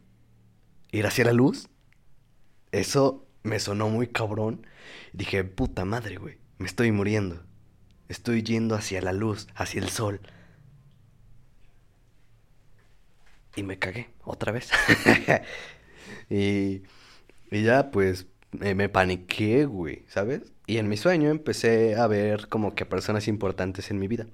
¿Ir 0.91 1.07
hacia 1.07 1.25
la 1.25 1.33
luz? 1.33 1.69
Eso 2.73 3.27
me 3.43 3.61
sonó 3.61 3.89
muy 3.89 4.09
cabrón. 4.09 4.67
Dije, 5.13 5.45
puta 5.45 5.85
madre, 5.85 6.17
güey. 6.17 6.39
Me 6.59 6.67
estoy 6.67 6.93
muriendo. 6.93 7.45
Estoy 8.09 8.43
yendo 8.43 8.75
hacia 8.75 9.01
la 9.01 9.13
luz, 9.13 9.49
hacia 9.55 9.81
el 9.81 9.89
sol. 9.89 10.21
Y 13.57 13.63
me 13.63 13.79
cagué 13.79 14.11
otra 14.25 14.53
vez. 14.53 14.71
y, 16.31 16.83
y, 17.51 17.63
ya 17.63 17.91
pues 17.91 18.27
me 18.59 18.89
paniqué, 18.89 19.67
güey, 19.67 20.05
¿sabes? 20.09 20.53
Y 20.67 20.79
en 20.79 20.89
mi 20.89 20.97
sueño 20.97 21.31
empecé 21.31 21.97
a 21.97 22.07
ver 22.07 22.49
como 22.49 22.75
que 22.75 22.87
personas 22.87 23.29
importantes 23.29 23.91
en 23.91 23.99
mi 23.99 24.09
vida. 24.09 24.27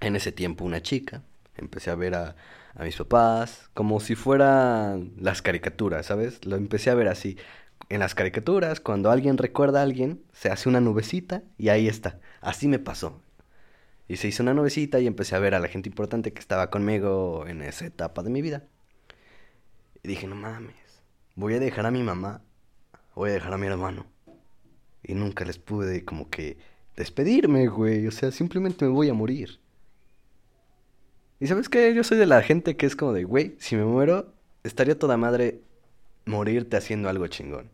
En 0.00 0.16
ese 0.16 0.32
tiempo 0.32 0.64
una 0.64 0.82
chica. 0.82 1.22
Empecé 1.56 1.90
a 1.90 1.94
ver 1.94 2.14
a, 2.14 2.36
a 2.74 2.84
mis 2.84 2.96
papás 2.96 3.70
como 3.74 4.00
si 4.00 4.14
fueran 4.14 5.12
las 5.18 5.42
caricaturas, 5.42 6.06
¿sabes? 6.06 6.44
Lo 6.44 6.56
empecé 6.56 6.90
a 6.90 6.94
ver 6.94 7.08
así 7.08 7.36
en 7.88 8.00
las 8.00 8.14
caricaturas, 8.14 8.80
cuando 8.80 9.10
alguien 9.10 9.38
recuerda 9.38 9.80
a 9.80 9.82
alguien, 9.82 10.22
se 10.32 10.50
hace 10.50 10.68
una 10.68 10.80
nubecita 10.80 11.42
y 11.58 11.68
ahí 11.68 11.88
está. 11.88 12.18
Así 12.40 12.68
me 12.68 12.78
pasó. 12.78 13.20
Y 14.08 14.16
se 14.16 14.28
hizo 14.28 14.42
una 14.42 14.54
nubecita 14.54 15.00
y 15.00 15.06
empecé 15.06 15.36
a 15.36 15.38
ver 15.38 15.54
a 15.54 15.60
la 15.60 15.68
gente 15.68 15.88
importante 15.88 16.32
que 16.32 16.40
estaba 16.40 16.70
conmigo 16.70 17.46
en 17.46 17.62
esa 17.62 17.86
etapa 17.86 18.22
de 18.22 18.30
mi 18.30 18.42
vida. 18.42 18.64
Y 20.02 20.08
dije, 20.08 20.26
no 20.26 20.34
mames, 20.34 20.74
voy 21.34 21.54
a 21.54 21.60
dejar 21.60 21.86
a 21.86 21.90
mi 21.90 22.02
mamá, 22.02 22.42
voy 23.14 23.30
a 23.30 23.34
dejar 23.34 23.52
a 23.52 23.58
mi 23.58 23.66
hermano. 23.66 24.06
Y 25.02 25.14
nunca 25.14 25.44
les 25.44 25.58
pude 25.58 26.04
como 26.04 26.30
que 26.30 26.56
despedirme, 26.96 27.66
güey. 27.68 28.06
O 28.06 28.10
sea, 28.10 28.30
simplemente 28.30 28.84
me 28.84 28.90
voy 28.90 29.08
a 29.08 29.14
morir. 29.14 29.60
Y 31.40 31.46
sabes 31.46 31.68
qué, 31.68 31.94
yo 31.94 32.04
soy 32.04 32.18
de 32.18 32.26
la 32.26 32.42
gente 32.42 32.76
que 32.76 32.86
es 32.86 32.96
como 32.96 33.12
de, 33.12 33.24
güey, 33.24 33.56
si 33.58 33.76
me 33.76 33.84
muero, 33.84 34.32
estaría 34.62 34.98
toda 34.98 35.16
madre 35.16 35.60
morirte 36.24 36.76
haciendo 36.76 37.08
algo 37.08 37.26
chingón. 37.26 37.70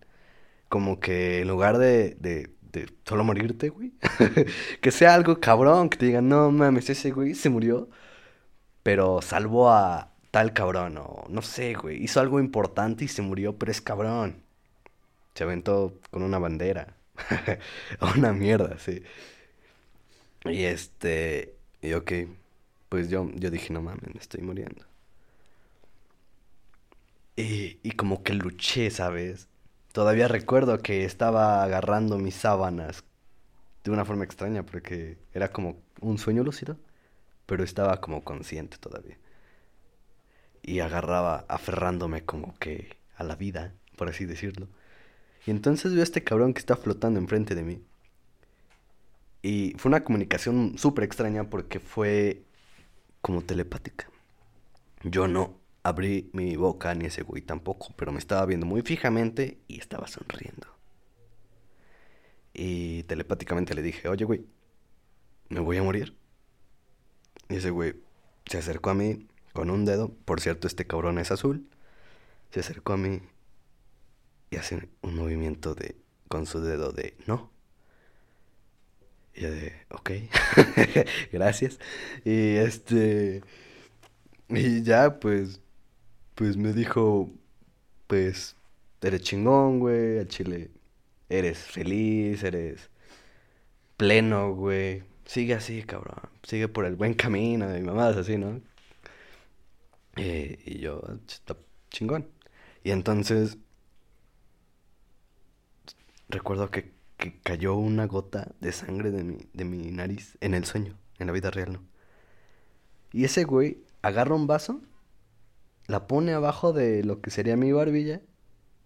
Como 0.69 1.01
que 1.01 1.41
en 1.43 1.49
lugar 1.49 1.79
de, 1.79 2.17
de, 2.21 2.51
de 2.73 2.87
solo 3.05 3.25
morirte, 3.25 3.69
güey, 3.69 3.93
que 4.81 4.91
sea 4.91 5.15
algo 5.15 5.41
cabrón, 5.41 5.89
que 5.89 5.99
te 5.99 6.07
digan, 6.07 6.29
no 6.29 6.51
mames, 6.51 6.91
ese 6.91 7.11
güey 7.11 7.35
se 7.35 7.49
murió, 7.51 7.89
pero 8.83 9.21
salvó 9.23 9.71
a 9.71 10.13
tal 10.31 10.53
cabrón, 10.53 10.99
o 10.99 11.25
no 11.29 11.43
sé, 11.43 11.75
güey, 11.75 12.03
hizo 12.03 12.21
algo 12.21 12.41
importante 12.41 13.05
y 13.05 13.09
se 13.09 13.23
murió, 13.23 13.57
pero 13.59 13.73
es 13.73 13.81
cabrón. 13.81 14.43
Se 15.41 15.45
aventó 15.45 15.99
con 16.11 16.23
una 16.23 16.39
bandera. 16.39 16.99
una 18.15 18.35
mierda, 18.35 18.79
sí. 18.79 19.03
Y 20.45 20.65
este, 20.65 21.57
y 21.81 21.95
ok, 21.95 22.13
pues 22.91 23.09
yo, 23.09 23.27
yo 23.37 23.51
dije, 23.51 23.73
no 23.73 23.81
mames, 23.81 24.15
me 24.15 24.21
estoy 24.21 24.43
muriendo. 24.43 24.85
Y, 27.37 27.91
como 27.93 28.23
que 28.23 28.35
luché, 28.35 28.91
¿sabes? 28.91 29.49
Todavía 29.93 30.29
recuerdo 30.29 30.77
que 30.81 31.07
estaba 31.07 31.65
agarrando 31.65 32.19
mis 32.19 32.35
sábanas 32.35 33.03
de 33.83 33.93
una 33.93 34.05
forma 34.05 34.25
extraña 34.25 34.67
porque 34.67 35.17
era 35.33 35.49
como 35.51 35.81
un 36.03 36.19
sueño 36.19 36.45
lúcido, 36.45 36.77
pero 37.47 37.65
estaba 37.65 38.03
como 38.03 38.25
consciente 38.25 38.77
todavía. 38.77 39.17
Y 40.61 40.81
agarraba, 40.81 41.47
aferrándome 41.49 42.27
como 42.27 42.55
que 42.59 42.99
a 43.17 43.25
la 43.25 43.37
vida, 43.37 43.73
por 43.97 44.11
así 44.11 44.27
decirlo. 44.27 44.69
Y 45.47 45.51
entonces 45.51 45.93
veo 45.93 46.03
a 46.03 46.05
este 46.05 46.23
cabrón 46.23 46.55
que 46.55 46.61
está 46.61 46.77
flotando 46.77 47.19
enfrente 47.19 47.55
de 47.55 47.63
mí. 47.63 47.83
Y 49.43 49.75
fue 49.79 49.89
una 49.89 50.05
comunicación 50.05 50.77
súper 50.77 51.05
extraña 51.05 51.49
porque 51.49 51.81
fue 51.81 52.45
como 53.23 53.43
telepática. 53.43 54.11
Yo 55.03 55.29
no 55.29 55.59
abrí 55.83 56.31
mi 56.35 56.57
boca 56.57 56.95
ni 56.95 57.07
ese 57.07 57.23
güey 57.23 57.43
tampoco, 57.43 57.95
pero 57.97 58.13
me 58.13 58.19
estaba 58.19 58.45
viendo 58.45 58.67
muy 58.67 58.83
fijamente 58.83 59.59
y 59.67 59.79
estaba 59.79 60.07
sonriendo. 60.09 60.67
Y 62.53 63.05
telepáticamente 63.05 63.75
le 63.75 63.83
dije, 63.83 64.09
oye 64.09 64.25
güey, 64.25 64.45
¿me 65.49 65.61
voy 65.61 65.79
a 65.79 65.83
morir? 65.83 66.17
Y 67.49 67.57
ese 67.57 67.71
güey 67.71 67.95
se 68.47 68.59
acercó 68.59 68.91
a 68.91 68.95
mí 68.95 69.27
con 69.53 69.71
un 69.71 69.85
dedo. 69.85 70.13
Por 70.25 70.41
cierto, 70.41 70.67
este 70.67 70.87
cabrón 70.87 71.19
es 71.19 71.31
azul. 71.31 71.67
Se 72.51 72.61
acercó 72.61 72.93
a 72.93 72.97
mí 72.97 73.23
y 74.51 74.57
hace 74.57 74.89
un 75.03 75.17
movimiento 75.17 75.75
de 75.75 75.97
con 76.29 76.47
su 76.47 76.61
dedo 76.61 76.93
de 76.93 77.15
no. 77.27 77.51
Y 79.35 79.43
yo 79.43 79.51
de, 79.51 79.73
ok, 79.91 80.11
gracias. 81.33 81.79
Y 82.25 82.57
este, 82.57 83.43
y 84.49 84.83
ya 84.83 85.21
pues, 85.21 85.61
pues 86.35 86.57
me 86.57 86.73
dijo, 86.73 87.31
pues, 88.07 88.57
eres 89.03 89.23
chingón, 89.23 89.79
güey, 89.81 90.19
al 90.19 90.29
chile, 90.29 90.71
eres 91.29 91.59
feliz, 91.59 92.43
eres 92.43 92.91
pleno, 93.97 94.55
güey. 94.55 95.05
Sigue 95.27 95.55
así, 95.55 95.83
cabrón. 95.85 96.19
Sigue 96.43 96.69
por 96.69 96.85
el 96.87 96.97
buen 96.97 97.15
camino. 97.15 97.69
de 97.69 97.81
mi 97.81 97.87
mamá 97.87 98.11
es 98.11 98.17
así, 98.17 98.37
¿no? 98.39 98.61
Eh, 100.17 100.59
y 100.65 100.79
yo, 100.81 101.03
está 101.29 101.57
chingón. 101.91 102.29
Y 102.85 102.91
entonces, 102.93 103.59
recuerdo 106.31 106.71
que, 106.71 106.93
que, 107.17 107.41
cayó 107.41 107.75
una 107.75 108.07
gota 108.07 108.53
de 108.61 108.73
sangre 108.73 109.11
de 109.11 109.25
mi, 109.25 109.39
de 109.53 109.65
mi 109.65 109.91
nariz 109.91 110.37
en 110.41 110.55
el 110.55 110.65
sueño, 110.65 110.97
en 111.19 111.27
la 111.27 111.33
vida 111.33 111.51
real, 111.51 111.73
¿no? 111.75 111.83
Y 113.13 113.25
ese 113.25 113.45
güey 113.45 113.85
agarra 114.03 114.35
un 114.35 114.47
vaso, 114.47 114.81
la 115.87 116.07
pone 116.07 116.33
abajo 116.33 116.73
de 116.73 117.03
lo 117.05 117.21
que 117.21 117.31
sería 117.31 117.57
mi 117.57 117.73
barbilla, 117.73 118.21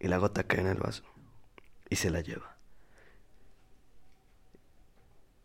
y 0.01 0.09
la 0.09 0.19
gota 0.19 0.45
cae 0.45 0.61
en 0.61 0.67
el 0.67 0.79
vaso. 0.79 1.05
Y 1.91 1.97
se 1.97 2.11
la 2.11 2.21
lleva. 2.21 2.57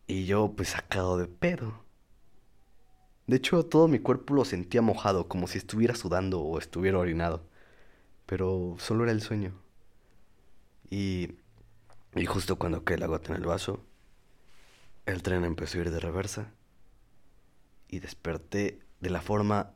Y 0.06 0.26
yo 0.26 0.52
pues 0.56 0.70
sacado 0.70 1.18
de 1.18 1.26
pedo. 1.26 1.84
De 3.26 3.36
hecho, 3.36 3.64
todo 3.64 3.86
mi 3.86 4.00
cuerpo 4.00 4.34
lo 4.34 4.44
sentía 4.44 4.82
mojado, 4.82 5.28
como 5.28 5.46
si 5.46 5.58
estuviera 5.58 5.94
sudando 5.94 6.40
o 6.40 6.58
estuviera 6.58 6.98
orinado. 6.98 7.46
Pero 8.26 8.76
solo 8.78 9.04
era 9.04 9.12
el 9.12 9.22
sueño. 9.22 9.54
Y, 10.90 11.36
y 12.14 12.26
justo 12.26 12.56
cuando 12.56 12.84
cae 12.84 12.98
la 12.98 13.06
gota 13.06 13.32
en 13.32 13.40
el 13.40 13.46
vaso, 13.46 13.84
el 15.06 15.22
tren 15.22 15.44
empezó 15.44 15.78
a 15.78 15.82
ir 15.82 15.90
de 15.90 16.00
reversa. 16.00 16.52
Y 17.88 17.98
desperté 17.98 18.80
de 19.00 19.10
la 19.10 19.20
forma 19.20 19.72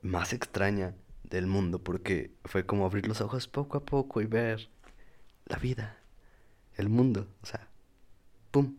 más 0.00 0.32
extraña 0.32 0.94
del 1.22 1.46
mundo, 1.46 1.82
porque 1.82 2.34
fue 2.44 2.66
como 2.66 2.84
abrir 2.84 3.06
los 3.06 3.20
ojos 3.20 3.46
poco 3.46 3.78
a 3.78 3.84
poco 3.84 4.20
y 4.20 4.26
ver 4.26 4.70
la 5.46 5.56
vida, 5.58 5.98
el 6.76 6.88
mundo, 6.88 7.28
o 7.42 7.46
sea, 7.46 7.68
¡Pum! 8.52 8.76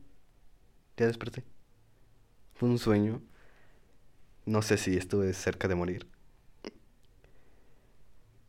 Ya 0.98 1.08
desperté. 1.08 1.44
Fue 2.54 2.70
un 2.70 2.78
sueño. 2.78 3.22
No 4.46 4.62
sé 4.62 4.78
si 4.78 4.96
estuve 4.96 5.34
cerca 5.34 5.68
de 5.68 5.74
morir. 5.74 6.08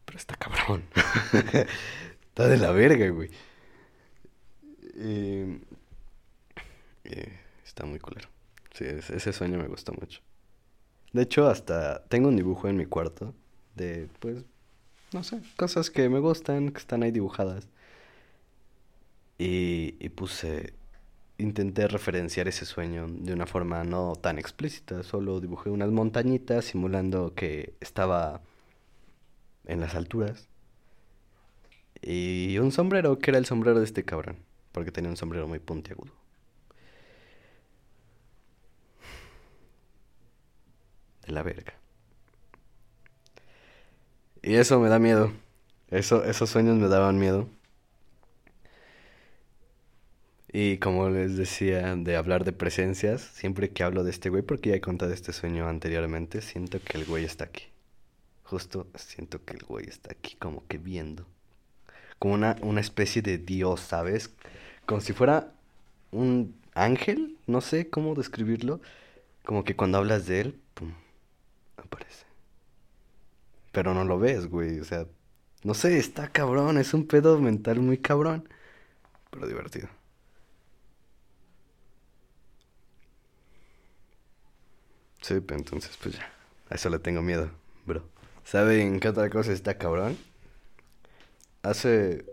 Pero 0.05 0.19
está 0.19 0.37
cabrón. 0.37 0.85
está 2.35 2.49
de 2.49 2.57
la 2.57 2.73
verga, 2.73 3.09
güey. 3.11 3.31
Eh, 4.97 5.61
eh, 7.05 7.39
está 7.65 7.87
muy 7.87 8.01
culero. 8.01 8.29
Sí, 8.73 8.85
ese 8.87 9.33
sueño 9.33 9.57
me 9.57 9.69
gustó 9.69 9.93
mucho. 9.93 10.21
De 11.13 11.23
hecho, 11.23 11.47
hasta 11.47 12.03
tengo 12.07 12.27
un 12.27 12.35
dibujo 12.35 12.67
en 12.67 12.77
mi 12.77 12.87
cuarto 12.87 13.33
de, 13.77 14.09
pues, 14.19 14.45
no 15.13 15.23
sé, 15.23 15.43
cosas 15.57 15.91
que 15.91 16.09
me 16.09 16.19
gustan, 16.19 16.73
que 16.73 16.79
están 16.79 17.05
ahí 17.05 17.13
dibujadas. 17.13 17.69
Y, 19.39 19.95
y 20.01 20.09
puse 20.09 20.75
intenté 21.39 21.87
referenciar 21.87 22.49
ese 22.49 22.65
sueño 22.65 23.07
de 23.09 23.33
una 23.33 23.47
forma 23.47 23.85
no 23.85 24.15
tan 24.17 24.41
explícita, 24.41 25.05
solo 25.05 25.41
dibujé 25.41 25.71
unas 25.71 25.91
montañitas 25.91 26.65
simulando 26.65 27.35
que 27.35 27.75
estaba 27.81 28.41
en 29.67 29.81
las 29.81 29.95
alturas 29.95 30.49
y 32.07 32.59
un 32.59 32.73
sombrero 32.73 33.19
que 33.19 33.31
era 33.31 33.39
el 33.39 33.47
sombrero 33.47 33.79
de 33.79 33.85
este 33.85 34.05
cabrón, 34.05 34.39
porque 34.73 34.91
tenía 34.93 35.11
un 35.11 35.17
sombrero 35.17 35.49
muy 35.49 35.59
puntiagudo. 35.59 36.13
De 41.27 41.33
la 41.33 41.43
verga. 41.43 41.75
Y 44.43 44.57
eso 44.57 44.79
me 44.79 44.89
da 44.91 44.99
miedo. 44.99 45.33
Eso, 45.91 46.25
esos 46.25 46.51
sueños 46.51 46.77
me 46.77 46.89
daban 46.89 47.19
miedo. 47.19 47.49
Y 50.53 50.79
como 50.79 51.09
les 51.11 51.37
decía, 51.37 51.97
de 51.97 52.17
hablar 52.17 52.45
de 52.45 52.53
presencias, 52.53 53.23
siempre 53.23 53.71
que 53.71 53.83
hablo 53.83 54.05
de 54.05 54.11
este 54.11 54.29
güey, 54.29 54.43
porque 54.43 54.71
ya 54.71 54.77
he 54.77 54.81
contado 54.81 55.13
este 55.13 55.33
sueño 55.33 55.69
anteriormente, 55.69 56.43
siento 56.43 56.79
que 56.81 56.99
el 56.99 57.07
güey 57.07 57.25
está 57.25 57.45
aquí. 57.45 57.65
Justo 58.45 58.87
siento 58.97 59.45
que 59.45 59.55
el 59.55 59.65
güey 59.65 59.89
está 59.89 60.13
aquí 60.13 60.37
como 60.37 60.67
que 60.69 60.79
viendo. 60.79 61.27
Como 62.19 62.35
una, 62.35 62.57
una 62.63 62.81
especie 62.81 63.23
de 63.23 63.39
dios, 63.39 63.81
¿sabes? 63.81 64.35
Como 64.87 65.01
si 65.01 65.13
fuera 65.13 65.53
un 66.13 66.57
ángel, 66.75 67.39
no 67.47 67.61
sé 67.61 67.91
cómo 67.91 68.15
describirlo. 68.15 68.81
Como 69.45 69.65
que 69.65 69.77
cuando 69.77 69.99
hablas 69.99 70.27
de 70.27 70.41
él, 70.41 70.61
pum, 70.75 70.93
aparece. 71.77 72.27
Pero 73.73 73.95
no 73.95 74.05
lo 74.05 74.19
ves, 74.19 74.47
güey, 74.47 74.81
o 74.81 74.85
sea, 74.85 75.07
no 75.65 75.75
sé, 75.75 75.99
está 75.99 76.29
cabrón, 76.29 76.79
es 76.79 76.95
un 76.95 77.07
pedo 77.07 77.39
mental 77.41 77.81
muy 77.81 77.99
cabrón, 77.99 78.49
pero 79.31 79.47
divertido. 79.47 79.89
Sí, 85.23 85.35
entonces 85.49 85.97
pues 86.03 86.17
ya. 86.17 86.31
A 86.71 86.75
eso 86.75 86.91
le 86.91 86.99
tengo 86.99 87.23
miedo, 87.23 87.51
bro. 87.87 88.03
¿Saben 88.45 89.01
qué 89.01 89.09
otra 89.09 89.31
cosa 89.31 89.53
está 89.53 89.79
cabrón? 89.79 90.19
Hace 91.65 92.27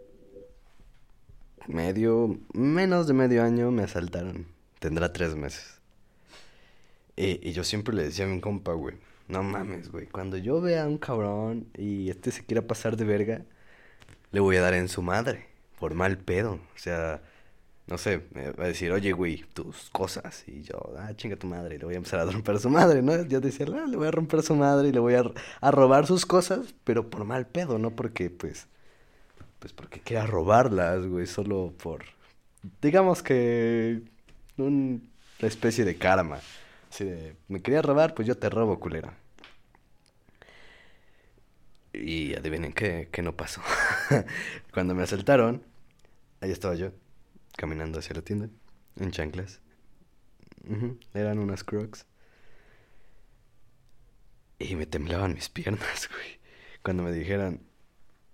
medio, 1.66 2.38
menos 2.54 3.08
de 3.08 3.14
medio 3.14 3.44
año 3.44 3.72
me 3.72 3.84
asaltaron. 3.84 4.46
Tendrá 4.80 5.14
tres 5.14 5.38
meses. 5.38 5.80
Y, 7.16 7.40
y 7.48 7.54
yo 7.54 7.64
siempre 7.64 7.96
le 7.96 8.04
decía 8.04 8.26
a 8.26 8.28
mi 8.28 8.42
compa, 8.42 8.74
güey, 8.74 8.98
no 9.30 9.42
mames, 9.42 9.90
güey, 9.90 10.08
cuando 10.08 10.36
yo 10.36 10.60
vea 10.60 10.84
a 10.84 10.88
un 10.88 10.98
cabrón 10.98 11.68
y 11.78 12.10
este 12.10 12.32
se 12.32 12.46
quiera 12.46 12.62
pasar 12.68 12.98
de 12.98 13.06
verga, 13.06 13.46
le 14.32 14.42
voy 14.42 14.58
a 14.58 14.62
dar 14.62 14.74
en 14.74 14.90
su 14.90 15.02
madre, 15.02 15.46
por 15.80 15.94
mal 15.94 16.18
pedo. 16.18 16.56
O 16.56 16.78
sea, 16.78 17.22
no 17.88 17.98
sé, 17.98 18.24
me 18.34 18.52
va 18.52 18.66
a 18.66 18.68
decir, 18.68 18.92
oye, 18.92 19.14
güey, 19.14 19.46
tus 19.54 19.90
cosas. 19.92 20.44
Y 20.46 20.64
yo, 20.64 20.94
ah, 20.98 21.14
chinga 21.16 21.38
tu 21.38 21.48
madre, 21.48 21.76
y 21.76 21.78
le 21.78 21.86
voy 21.86 21.94
a 21.94 21.98
empezar 21.98 22.20
a 22.20 22.26
romper 22.26 22.56
a 22.56 22.60
su 22.60 22.70
madre, 22.70 23.02
¿no? 23.02 23.24
Yo 23.26 23.40
decía, 23.40 23.66
ah, 23.70 23.86
le 23.88 23.96
voy 23.96 24.08
a 24.10 24.12
romper 24.12 24.42
a 24.42 24.44
su 24.44 24.56
madre 24.56 24.90
y 24.90 24.92
le 24.92 25.00
voy 25.00 25.14
a, 25.14 25.24
a 25.62 25.72
robar 25.72 26.06
sus 26.06 26.26
cosas, 26.26 26.76
pero 26.84 27.10
por 27.10 27.24
mal 27.24 27.48
pedo, 27.48 27.80
no 27.80 27.96
porque, 27.96 28.30
pues, 28.30 28.68
pues 29.62 29.74
porque 29.74 30.00
quiera 30.02 30.26
robarlas, 30.26 31.06
güey, 31.06 31.28
solo 31.28 31.72
por, 31.78 32.04
digamos 32.82 33.22
que, 33.22 34.02
una 34.58 35.00
especie 35.40 35.86
de 35.86 35.98
karma. 35.98 36.40
Así 36.90 37.06
de, 37.06 37.36
me 37.48 37.62
quería 37.62 37.84
robar, 37.84 38.16
pues 38.16 38.28
yo 38.28 38.36
te 38.36 38.50
robo, 38.50 38.80
culera. 38.80 39.14
Y 41.94 42.34
adivinen 42.34 42.74
qué, 42.74 43.10
qué 43.12 43.22
no 43.22 43.38
pasó. 43.38 43.62
Cuando 44.74 44.96
me 44.96 45.04
asaltaron, 45.04 45.64
ahí 46.42 46.50
estaba 46.52 46.74
yo 46.74 46.92
caminando 47.56 48.00
hacia 48.00 48.16
la 48.16 48.24
tienda, 48.24 48.50
en 49.00 49.12
chanclas. 49.12 49.62
Eran 51.14 51.38
unas 51.38 51.64
crocs. 51.64 52.08
Y 54.58 54.76
me 54.76 54.88
temblaban 54.88 55.36
mis 55.36 55.50
piernas, 55.50 56.10
güey. 56.12 56.40
Cuando 56.82 57.04
me 57.04 57.12
dijeron, 57.12 57.62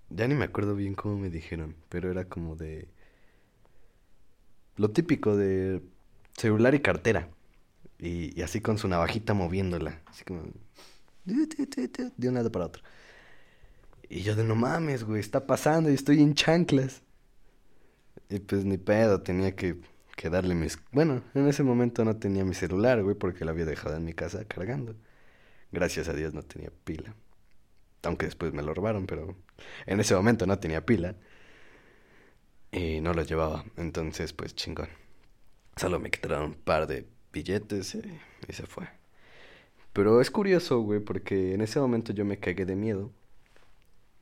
ya 0.09 0.27
ni 0.27 0.35
me 0.35 0.45
acuerdo 0.45 0.75
bien 0.75 0.95
cómo 0.95 1.17
me 1.17 1.29
dijeron, 1.29 1.75
pero 1.89 2.11
era 2.11 2.25
como 2.25 2.55
de... 2.55 2.87
Lo 4.75 4.91
típico 4.91 5.35
de 5.35 5.81
celular 6.35 6.75
y 6.75 6.81
cartera. 6.81 7.29
Y, 7.99 8.41
así 8.41 8.61
con 8.61 8.77
su 8.77 8.87
navajita 8.87 9.33
moviéndola. 9.33 10.01
Así 10.05 10.23
como... 10.23 10.43
De 11.25 12.29
un 12.29 12.35
lado 12.35 12.51
para 12.51 12.65
otro. 12.67 12.83
Y 14.07 14.21
yo 14.21 14.35
de 14.35 14.43
no 14.43 14.55
mames, 14.55 15.03
güey, 15.03 15.19
está 15.19 15.45
pasando 15.45 15.89
y 15.89 15.93
estoy 15.93 16.21
en 16.21 16.33
chanclas. 16.33 17.01
Y 18.29 18.39
pues 18.39 18.65
ni 18.65 18.77
pedo, 18.77 19.21
tenía 19.21 19.55
que, 19.55 19.81
que 20.15 20.29
darle 20.29 20.55
mis... 20.55 20.79
Bueno, 20.91 21.23
en 21.33 21.47
ese 21.47 21.63
momento 21.63 22.05
no 22.05 22.17
tenía 22.17 22.45
mi 22.45 22.53
celular, 22.53 23.03
güey, 23.03 23.15
porque 23.15 23.43
lo 23.43 23.51
había 23.51 23.65
dejado 23.65 23.97
en 23.97 24.05
mi 24.05 24.13
casa 24.13 24.45
cargando. 24.45 24.95
Gracias 25.71 26.07
a 26.07 26.13
Dios 26.13 26.33
no 26.33 26.43
tenía 26.43 26.71
pila. 26.85 27.13
Aunque 28.07 28.25
después 28.25 28.53
me 28.53 28.63
lo 28.63 28.73
robaron, 28.73 29.07
pero 29.07 29.35
en 29.85 29.99
ese 29.99 30.15
momento 30.15 30.45
no 30.47 30.59
tenía 30.59 30.85
pila. 30.85 31.15
Y 32.71 33.01
no 33.01 33.13
lo 33.13 33.23
llevaba. 33.23 33.65
Entonces, 33.77 34.33
pues 34.33 34.55
chingón. 34.55 34.89
Solo 35.77 35.99
me 35.99 36.11
quitaron 36.11 36.43
un 36.43 36.53
par 36.55 36.87
de 36.87 37.07
billetes 37.31 37.95
y, 37.95 38.01
y 38.47 38.53
se 38.53 38.65
fue. 38.65 38.87
Pero 39.93 40.21
es 40.21 40.31
curioso, 40.31 40.79
güey, 40.81 40.99
porque 40.99 41.53
en 41.53 41.61
ese 41.61 41.79
momento 41.79 42.13
yo 42.13 42.25
me 42.25 42.39
cagué 42.39 42.65
de 42.65 42.75
miedo. 42.75 43.11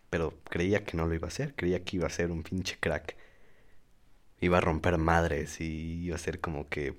Pero 0.09 0.33
creía 0.49 0.83
que 0.85 0.97
no 0.97 1.07
lo 1.07 1.13
iba 1.15 1.27
a 1.27 1.29
hacer. 1.29 1.55
Creía 1.55 1.83
que 1.83 1.97
iba 1.97 2.07
a 2.07 2.09
ser 2.09 2.31
un 2.31 2.43
pinche 2.43 2.77
crack 2.79 3.15
iba 4.41 4.57
a 4.57 4.61
romper 4.61 4.97
madres 4.97 5.61
y 5.61 6.05
iba 6.05 6.15
a 6.15 6.19
ser 6.19 6.39
como 6.39 6.69
que 6.69 6.95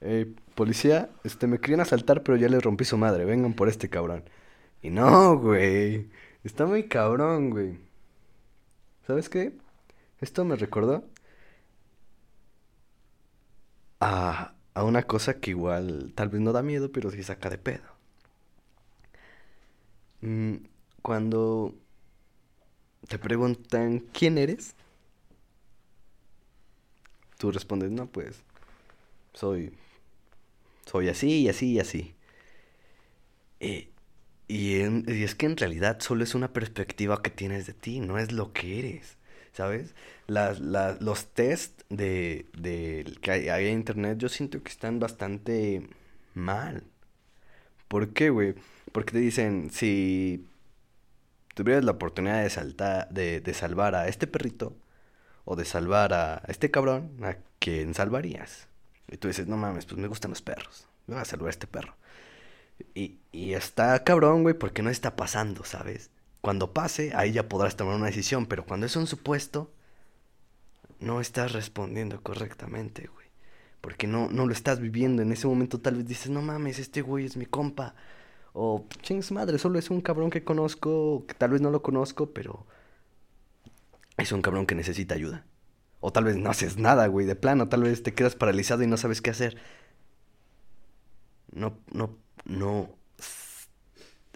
eh, 0.00 0.34
policía, 0.54 1.10
este, 1.24 1.46
me 1.46 1.58
querían 1.60 1.80
asaltar, 1.80 2.22
pero 2.22 2.36
ya 2.36 2.48
les 2.48 2.62
rompí 2.62 2.84
su 2.84 2.98
madre, 2.98 3.24
vengan 3.24 3.54
por 3.54 3.68
este 3.68 3.88
cabrón. 3.88 4.24
Y 4.82 4.90
no, 4.90 5.38
güey, 5.38 6.08
está 6.46 6.64
muy 6.66 6.88
cabrón, 6.88 7.50
güey. 7.50 7.78
¿Sabes 9.06 9.28
qué? 9.30 9.52
Esto 10.20 10.44
me 10.44 10.56
recordó 10.56 11.04
a, 14.00 14.54
a 14.74 14.84
una 14.84 15.02
cosa 15.04 15.40
que 15.40 15.50
igual 15.50 16.12
tal 16.14 16.28
vez 16.28 16.40
no 16.40 16.52
da 16.52 16.62
miedo, 16.62 16.90
pero 16.92 17.10
sí 17.10 17.22
saca 17.22 17.50
de 17.50 17.58
pedo. 17.58 17.84
Mm, 20.22 20.56
cuando 21.02 21.74
te 23.08 23.18
preguntan 23.18 24.00
quién 24.12 24.38
eres, 24.38 24.74
tú 27.38 27.50
respondes, 27.52 27.90
no, 27.90 28.06
pues 28.06 28.42
soy, 29.34 29.72
soy 30.86 31.08
así 31.08 31.42
y 31.42 31.48
así 31.48 31.72
y 31.72 31.80
así. 31.80 32.14
Eh, 33.60 33.88
y, 34.48 34.76
y, 34.78 35.24
es 35.24 35.34
que 35.34 35.46
en 35.46 35.56
realidad 35.56 36.00
solo 36.00 36.24
es 36.24 36.34
una 36.34 36.52
perspectiva 36.52 37.22
que 37.22 37.30
tienes 37.30 37.66
de 37.66 37.72
ti, 37.74 38.00
no 38.00 38.18
es 38.18 38.32
lo 38.32 38.52
que 38.52 38.78
eres, 38.78 39.16
¿sabes? 39.52 39.94
Las, 40.26 40.60
los 40.60 41.26
test 41.28 41.82
de, 41.88 42.46
que 43.22 43.30
hay, 43.30 43.48
hay 43.48 43.66
en 43.68 43.74
internet 43.74 44.18
yo 44.18 44.28
siento 44.28 44.62
que 44.62 44.70
están 44.70 45.00
bastante 45.00 45.88
mal. 46.34 46.84
¿Por 47.88 48.12
qué, 48.12 48.30
güey? 48.30 48.54
Porque 48.92 49.12
te 49.12 49.18
dicen, 49.18 49.70
si 49.70 50.46
tuvieras 51.54 51.84
la 51.84 51.92
oportunidad 51.92 52.42
de, 52.42 52.50
saltar, 52.50 53.08
de, 53.10 53.40
de 53.40 53.54
salvar 53.54 53.94
a 53.94 54.08
este 54.08 54.26
perrito 54.26 54.76
o 55.44 55.56
de 55.56 55.64
salvar 55.64 56.12
a 56.14 56.42
este 56.48 56.70
cabrón, 56.70 57.10
¿a 57.22 57.36
quién 57.58 57.94
salvarías? 57.94 58.68
Y 59.08 59.16
tú 59.18 59.28
dices, 59.28 59.46
no 59.46 59.56
mames, 59.56 59.86
pues 59.86 59.98
me 59.98 60.08
gustan 60.08 60.30
los 60.30 60.42
perros. 60.42 60.86
Me 61.06 61.14
voy 61.14 61.22
a 61.22 61.24
salvar 61.24 61.48
a 61.48 61.50
este 61.50 61.66
perro. 61.66 61.96
Y, 62.94 63.18
y 63.32 63.54
está 63.54 64.02
cabrón, 64.04 64.42
güey, 64.42 64.54
porque 64.54 64.82
no 64.82 64.90
está 64.90 65.16
pasando, 65.16 65.64
¿sabes? 65.64 66.10
Cuando 66.40 66.72
pase, 66.72 67.12
ahí 67.14 67.32
ya 67.32 67.48
podrás 67.48 67.76
tomar 67.76 67.96
una 67.96 68.06
decisión, 68.06 68.46
pero 68.46 68.64
cuando 68.66 68.86
es 68.86 68.96
un 68.96 69.06
supuesto, 69.06 69.70
no 71.00 71.20
estás 71.20 71.52
respondiendo 71.52 72.22
correctamente, 72.22 73.08
güey. 73.12 73.26
Porque 73.80 74.06
no, 74.06 74.28
no 74.30 74.46
lo 74.46 74.52
estás 74.52 74.80
viviendo. 74.80 75.22
En 75.22 75.32
ese 75.32 75.46
momento 75.46 75.80
tal 75.80 75.96
vez 75.96 76.06
dices, 76.06 76.30
no 76.30 76.42
mames, 76.42 76.78
este 76.78 77.02
güey 77.02 77.24
es 77.26 77.36
mi 77.36 77.46
compa. 77.46 77.94
O, 78.52 78.86
chings 79.02 79.32
madre, 79.32 79.58
solo 79.58 79.78
es 79.78 79.90
un 79.90 80.00
cabrón 80.00 80.30
que 80.30 80.44
conozco, 80.44 81.24
que 81.26 81.34
tal 81.34 81.50
vez 81.50 81.60
no 81.60 81.70
lo 81.70 81.82
conozco, 81.82 82.32
pero 82.32 82.66
es 84.16 84.32
un 84.32 84.42
cabrón 84.42 84.66
que 84.66 84.74
necesita 84.74 85.14
ayuda. 85.14 85.44
O 86.00 86.12
tal 86.12 86.24
vez 86.24 86.36
no 86.36 86.50
haces 86.50 86.78
nada, 86.78 87.06
güey, 87.06 87.26
de 87.26 87.36
plano, 87.36 87.68
tal 87.68 87.82
vez 87.82 88.02
te 88.02 88.14
quedas 88.14 88.34
paralizado 88.34 88.82
y 88.82 88.86
no 88.86 88.96
sabes 88.96 89.20
qué 89.20 89.30
hacer. 89.30 89.58
No, 91.52 91.78
no, 91.92 92.16
no. 92.46 92.90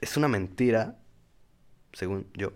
Es 0.00 0.16
una 0.16 0.28
mentira, 0.28 0.96
según 1.92 2.26
yo, 2.34 2.52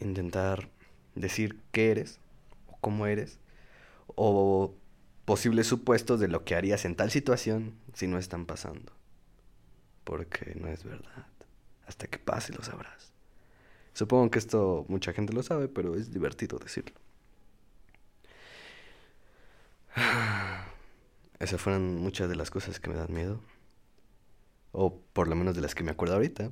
intentar 0.00 0.68
decir 1.14 1.60
qué 1.72 1.90
eres, 1.90 2.18
o 2.66 2.76
cómo 2.80 3.06
eres, 3.06 3.38
o 4.06 4.74
posibles 5.24 5.66
supuestos 5.66 6.18
de 6.20 6.28
lo 6.28 6.44
que 6.44 6.54
harías 6.56 6.84
en 6.84 6.96
tal 6.96 7.10
situación 7.10 7.74
si 7.94 8.06
no 8.06 8.18
están 8.18 8.46
pasando. 8.46 8.92
Porque 10.04 10.54
no 10.56 10.68
es 10.68 10.84
verdad. 10.84 11.26
Hasta 11.86 12.06
que 12.06 12.18
pase 12.18 12.52
lo 12.52 12.62
sabrás. 12.62 13.12
Supongo 13.92 14.30
que 14.30 14.38
esto 14.38 14.84
mucha 14.88 15.12
gente 15.12 15.32
lo 15.32 15.42
sabe, 15.42 15.68
pero 15.68 15.94
es 15.94 16.12
divertido 16.12 16.58
decirlo. 16.58 16.96
Esas 21.38 21.60
fueron 21.60 21.96
muchas 21.96 22.28
de 22.28 22.36
las 22.36 22.50
cosas 22.50 22.80
que 22.80 22.90
me 22.90 22.96
dan 22.96 23.12
miedo. 23.12 23.40
O 24.72 25.00
por 25.12 25.28
lo 25.28 25.34
menos 25.34 25.54
de 25.54 25.60
las 25.60 25.74
que 25.74 25.82
me 25.82 25.90
acuerdo 25.90 26.14
ahorita. 26.14 26.50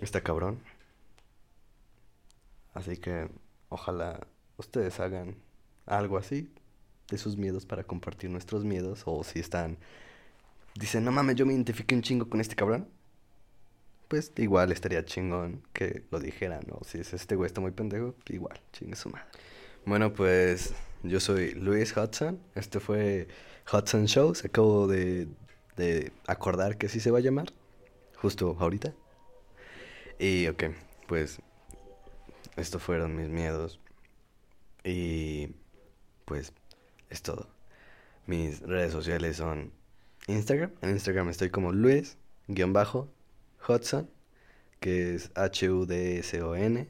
Está 0.00 0.20
cabrón. 0.20 0.60
Así 2.74 2.96
que 2.96 3.28
ojalá 3.68 4.26
ustedes 4.56 5.00
hagan 5.00 5.36
algo 5.86 6.18
así 6.18 6.48
de 7.10 7.18
sus 7.18 7.36
miedos 7.36 7.66
para 7.66 7.84
compartir 7.84 8.30
nuestros 8.30 8.64
miedos. 8.64 9.02
O 9.06 9.24
si 9.24 9.40
están... 9.40 9.78
Dicen, 10.74 11.04
no 11.04 11.10
mames, 11.10 11.36
yo 11.36 11.46
me 11.46 11.54
identifiqué 11.54 11.94
un 11.94 12.02
chingo 12.02 12.28
con 12.28 12.40
este 12.40 12.54
cabrón. 12.54 12.88
Pues 14.06 14.32
igual 14.36 14.72
estaría 14.72 15.04
chingón 15.04 15.62
que 15.72 16.04
lo 16.10 16.20
dijeran. 16.20 16.64
O 16.70 16.84
si 16.84 16.98
es 16.98 17.12
este 17.12 17.34
güey 17.34 17.48
está 17.48 17.60
muy 17.60 17.72
pendejo, 17.72 18.14
igual, 18.28 18.60
chingue 18.72 18.96
su 18.96 19.10
madre. 19.10 19.26
Bueno, 19.84 20.12
pues 20.12 20.74
yo 21.02 21.18
soy 21.18 21.52
Luis 21.54 21.96
Hudson. 21.96 22.40
Este 22.54 22.78
fue 22.80 23.28
Hudson 23.72 24.06
Show. 24.06 24.34
Se 24.34 24.46
acabo 24.46 24.86
de, 24.86 25.28
de 25.78 26.12
acordar 26.26 26.76
que 26.76 26.86
así 26.86 27.00
se 27.00 27.10
va 27.10 27.18
a 27.18 27.22
llamar. 27.22 27.54
Justo 28.16 28.56
ahorita. 28.58 28.92
Y 30.18 30.48
ok, 30.48 30.64
pues 31.06 31.38
estos 32.56 32.82
fueron 32.82 33.16
mis 33.16 33.28
miedos. 33.28 33.80
Y 34.84 35.54
pues 36.24 36.52
es 37.08 37.22
todo. 37.22 37.48
Mis 38.26 38.60
redes 38.60 38.92
sociales 38.92 39.36
son 39.36 39.72
Instagram. 40.26 40.72
En 40.82 40.90
Instagram 40.90 41.28
estoy 41.30 41.50
como 41.50 41.72
Luis-Hudson, 41.72 43.08
que 44.80 45.14
es 45.14 45.30
H-U-D-S-O-N, 45.34 46.88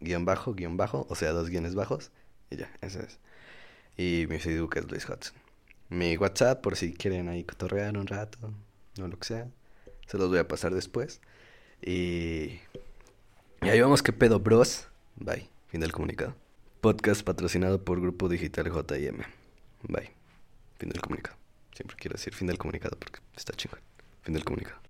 guion 0.00 0.24
bajo, 0.24 0.54
guion 0.54 0.76
bajo, 0.76 1.06
o 1.08 1.14
sea, 1.14 1.30
dos 1.30 1.48
guiones 1.48 1.74
bajos. 1.74 2.10
Y 2.50 2.56
ya, 2.56 2.70
eso 2.80 3.00
es. 3.00 3.20
Y 3.96 4.26
mi 4.28 4.38
Facebook 4.38 4.76
es 4.76 4.90
Luis 4.90 5.08
Hudson. 5.08 5.47
Mi 5.88 6.16
WhatsApp, 6.16 6.60
por 6.60 6.76
si 6.76 6.92
quieren 6.92 7.28
ahí 7.28 7.44
cotorrear 7.44 7.96
un 7.96 8.06
rato, 8.06 8.52
o 9.00 9.06
lo 9.06 9.18
que 9.18 9.26
sea. 9.26 9.48
Se 10.06 10.18
los 10.18 10.28
voy 10.28 10.38
a 10.38 10.48
pasar 10.48 10.74
después. 10.74 11.20
Y. 11.82 12.60
Y 13.60 13.68
ahí 13.68 13.80
vamos, 13.80 14.02
que 14.02 14.12
pedo, 14.12 14.40
bros. 14.40 14.88
Bye. 15.16 15.48
Fin 15.68 15.80
del 15.80 15.92
comunicado. 15.92 16.34
Podcast 16.80 17.22
patrocinado 17.22 17.84
por 17.84 18.00
Grupo 18.00 18.28
Digital 18.28 18.66
JM. 18.66 19.22
Bye. 19.82 20.10
Fin 20.78 20.88
del 20.88 21.00
comunicado. 21.00 21.36
Siempre 21.74 21.96
quiero 21.96 22.14
decir 22.14 22.34
fin 22.34 22.46
del 22.46 22.58
comunicado 22.58 22.96
porque 22.98 23.20
está 23.36 23.52
chingón. 23.54 23.80
Fin 24.22 24.34
del 24.34 24.44
comunicado. 24.44 24.87